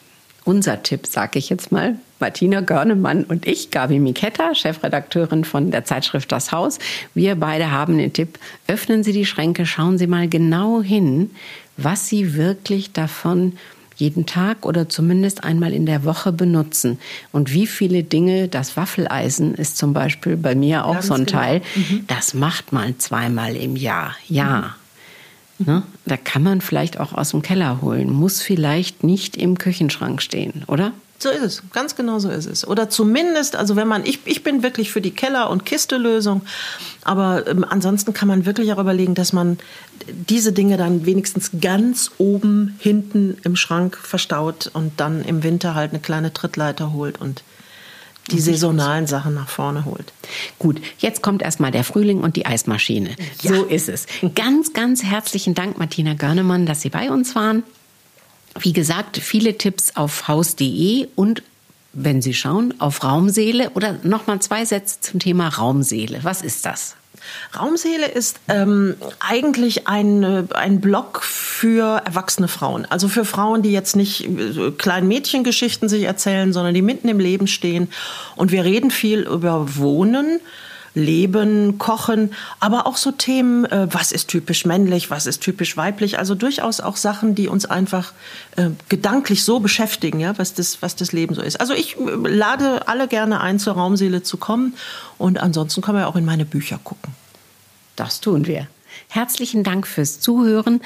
unser 0.43 0.81
Tipp, 0.81 1.07
sage 1.07 1.39
ich 1.39 1.49
jetzt 1.49 1.71
mal, 1.71 1.97
Martina 2.19 2.61
Görnemann 2.61 3.25
und 3.25 3.45
ich, 3.45 3.69
Gabi 3.69 3.99
Miketta, 3.99 4.55
Chefredakteurin 4.55 5.43
von 5.43 5.71
der 5.71 5.83
Zeitschrift 5.83 6.31
Das 6.31 6.51
Haus. 6.51 6.79
Wir 7.13 7.35
beide 7.35 7.71
haben 7.71 7.97
den 7.97 8.13
Tipp, 8.13 8.39
öffnen 8.67 9.03
Sie 9.03 9.11
die 9.11 9.25
Schränke, 9.25 9.65
schauen 9.65 9.97
Sie 9.97 10.07
mal 10.07 10.29
genau 10.29 10.81
hin, 10.81 11.31
was 11.75 12.07
Sie 12.07 12.35
wirklich 12.35 12.93
davon 12.93 13.57
jeden 13.97 14.25
Tag 14.25 14.65
oder 14.65 14.87
zumindest 14.89 15.43
einmal 15.43 15.73
in 15.73 15.85
der 15.85 16.05
Woche 16.05 16.31
benutzen. 16.31 16.99
Und 17.31 17.51
wie 17.51 17.67
viele 17.67 18.03
Dinge, 18.03 18.47
das 18.47 18.77
Waffeleisen 18.77 19.55
ist 19.55 19.77
zum 19.77 19.93
Beispiel 19.93 20.37
bei 20.37 20.55
mir 20.55 20.85
auch 20.85 20.93
Ganz 20.93 21.07
so 21.07 21.13
ein 21.15 21.25
genau. 21.25 21.39
Teil, 21.39 21.61
mhm. 21.75 22.05
das 22.07 22.33
macht 22.33 22.71
man 22.71 22.97
zweimal 22.99 23.55
im 23.55 23.75
Jahr. 23.75 24.15
Ja. 24.27 24.75
Mhm. 25.57 25.65
Ne? 25.65 25.83
Da 26.05 26.17
kann 26.17 26.43
man 26.43 26.61
vielleicht 26.61 26.99
auch 26.99 27.13
aus 27.13 27.31
dem 27.31 27.41
Keller 27.41 27.81
holen, 27.81 28.11
muss 28.11 28.41
vielleicht 28.41 29.03
nicht 29.03 29.35
im 29.35 29.57
Küchenschrank 29.57 30.21
stehen, 30.21 30.63
oder? 30.67 30.93
So 31.19 31.29
ist 31.29 31.41
es, 31.41 31.63
ganz 31.73 31.95
genau 31.95 32.19
so 32.19 32.29
ist 32.29 32.45
es. 32.45 32.67
Oder 32.67 32.89
zumindest, 32.89 33.55
also 33.55 33.75
wenn 33.75 33.87
man, 33.87 34.05
ich, 34.05 34.19
ich 34.25 34.43
bin 34.43 34.61
wirklich 34.61 34.91
für 34.91 35.01
die 35.01 35.11
Keller- 35.11 35.49
und 35.49 35.65
Kiste-Lösung, 35.65 36.41
aber 37.03 37.47
ähm, 37.47 37.65
ansonsten 37.67 38.13
kann 38.13 38.27
man 38.27 38.45
wirklich 38.45 38.71
auch 38.71 38.77
überlegen, 38.77 39.15
dass 39.15 39.33
man 39.33 39.57
diese 40.07 40.53
Dinge 40.53 40.77
dann 40.77 41.05
wenigstens 41.05 41.51
ganz 41.59 42.11
oben 42.19 42.75
hinten 42.79 43.37
im 43.43 43.55
Schrank 43.55 43.97
verstaut 43.97 44.69
und 44.73 44.93
dann 44.97 45.23
im 45.23 45.41
Winter 45.41 45.73
halt 45.73 45.91
eine 45.91 45.99
kleine 45.99 46.33
Trittleiter 46.33 46.93
holt 46.93 47.19
und 47.19 47.43
die 48.31 48.39
saisonalen 48.39 49.07
Sachen 49.07 49.33
nach 49.33 49.47
vorne 49.49 49.85
holt. 49.85 50.11
Gut, 50.59 50.81
jetzt 50.99 51.21
kommt 51.21 51.41
erstmal 51.41 51.71
der 51.71 51.83
Frühling 51.83 52.19
und 52.19 52.35
die 52.35 52.45
Eismaschine. 52.45 53.15
Ja. 53.41 53.55
So 53.55 53.63
ist 53.63 53.89
es. 53.89 54.05
Ganz, 54.35 54.73
ganz 54.73 55.03
herzlichen 55.03 55.53
Dank, 55.53 55.77
Martina 55.77 56.13
Görnemann, 56.13 56.65
dass 56.65 56.81
Sie 56.81 56.89
bei 56.89 57.09
uns 57.09 57.35
waren. 57.35 57.63
Wie 58.59 58.73
gesagt, 58.73 59.17
viele 59.17 59.57
Tipps 59.57 59.95
auf 59.95 60.27
haus.de 60.27 61.07
und 61.15 61.43
wenn 61.93 62.21
Sie 62.21 62.33
schauen, 62.33 62.75
auf 62.79 63.03
Raumseele 63.03 63.71
oder 63.71 63.97
nochmal 64.03 64.39
zwei 64.39 64.65
Sätze 64.65 65.01
zum 65.01 65.19
Thema 65.19 65.47
Raumseele. 65.49 66.19
Was 66.23 66.41
ist 66.41 66.65
das? 66.65 66.95
Raumseele 67.57 68.07
ist 68.07 68.39
ähm, 68.47 68.95
eigentlich 69.19 69.87
ein, 69.87 70.23
äh, 70.23 70.43
ein 70.53 70.79
Blog 70.79 71.23
für 71.23 72.01
erwachsene 72.05 72.47
Frauen. 72.47 72.85
Also 72.85 73.07
für 73.07 73.25
Frauen, 73.25 73.61
die 73.61 73.71
jetzt 73.71 73.95
nicht 73.95 74.25
äh, 74.25 74.71
kleinen 74.77 75.07
Mädchengeschichten 75.07 75.89
sich 75.89 76.03
erzählen, 76.03 76.53
sondern 76.53 76.73
die 76.73 76.81
mitten 76.81 77.09
im 77.09 77.19
Leben 77.19 77.47
stehen. 77.47 77.89
Und 78.35 78.51
wir 78.51 78.63
reden 78.63 78.91
viel 78.91 79.21
über 79.21 79.75
Wohnen. 79.77 80.39
Leben, 80.97 81.77
Kochen, 81.77 82.31
aber 82.59 82.87
auch 82.87 82.97
so 82.97 83.11
Themen, 83.11 83.65
äh, 83.65 83.87
was 83.91 84.11
ist 84.11 84.27
typisch 84.27 84.65
männlich, 84.65 85.09
was 85.09 85.27
ist 85.27 85.41
typisch 85.41 85.77
weiblich, 85.77 86.19
also 86.19 86.35
durchaus 86.35 86.81
auch 86.81 86.97
Sachen, 86.97 87.35
die 87.35 87.47
uns 87.47 87.65
einfach 87.65 88.13
äh, 88.55 88.69
gedanklich 88.89 89.43
so 89.43 89.59
beschäftigen, 89.59 90.19
ja, 90.19 90.37
was 90.37 90.53
das, 90.53 90.81
was 90.81 90.95
das 90.95 91.11
Leben 91.11 91.35
so 91.35 91.41
ist. 91.41 91.59
Also 91.59 91.73
ich 91.73 91.97
äh, 91.97 92.27
lade 92.27 92.87
alle 92.87 93.07
gerne 93.07 93.41
ein, 93.41 93.59
zur 93.59 93.73
Raumseele 93.73 94.23
zu 94.23 94.37
kommen 94.37 94.73
und 95.17 95.39
ansonsten 95.39 95.81
können 95.81 95.99
wir 95.99 96.07
auch 96.07 96.15
in 96.15 96.25
meine 96.25 96.45
Bücher 96.45 96.79
gucken. 96.83 97.13
Das 97.95 98.19
tun 98.19 98.47
wir. 98.47 98.67
Herzlichen 99.09 99.63
Dank 99.63 99.87
fürs 99.87 100.19
Zuhören. 100.19 100.81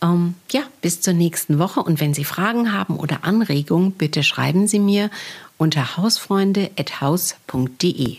Ähm, 0.00 0.34
ja, 0.50 0.62
bis 0.80 1.00
zur 1.00 1.14
nächsten 1.14 1.58
Woche. 1.58 1.82
Und 1.82 2.00
wenn 2.00 2.14
Sie 2.14 2.24
Fragen 2.24 2.72
haben 2.72 2.96
oder 2.96 3.24
Anregungen, 3.24 3.90
bitte 3.92 4.22
schreiben 4.22 4.68
Sie 4.68 4.78
mir 4.78 5.10
unter 5.56 5.96
hausfreunde.haus.de. 5.96 8.18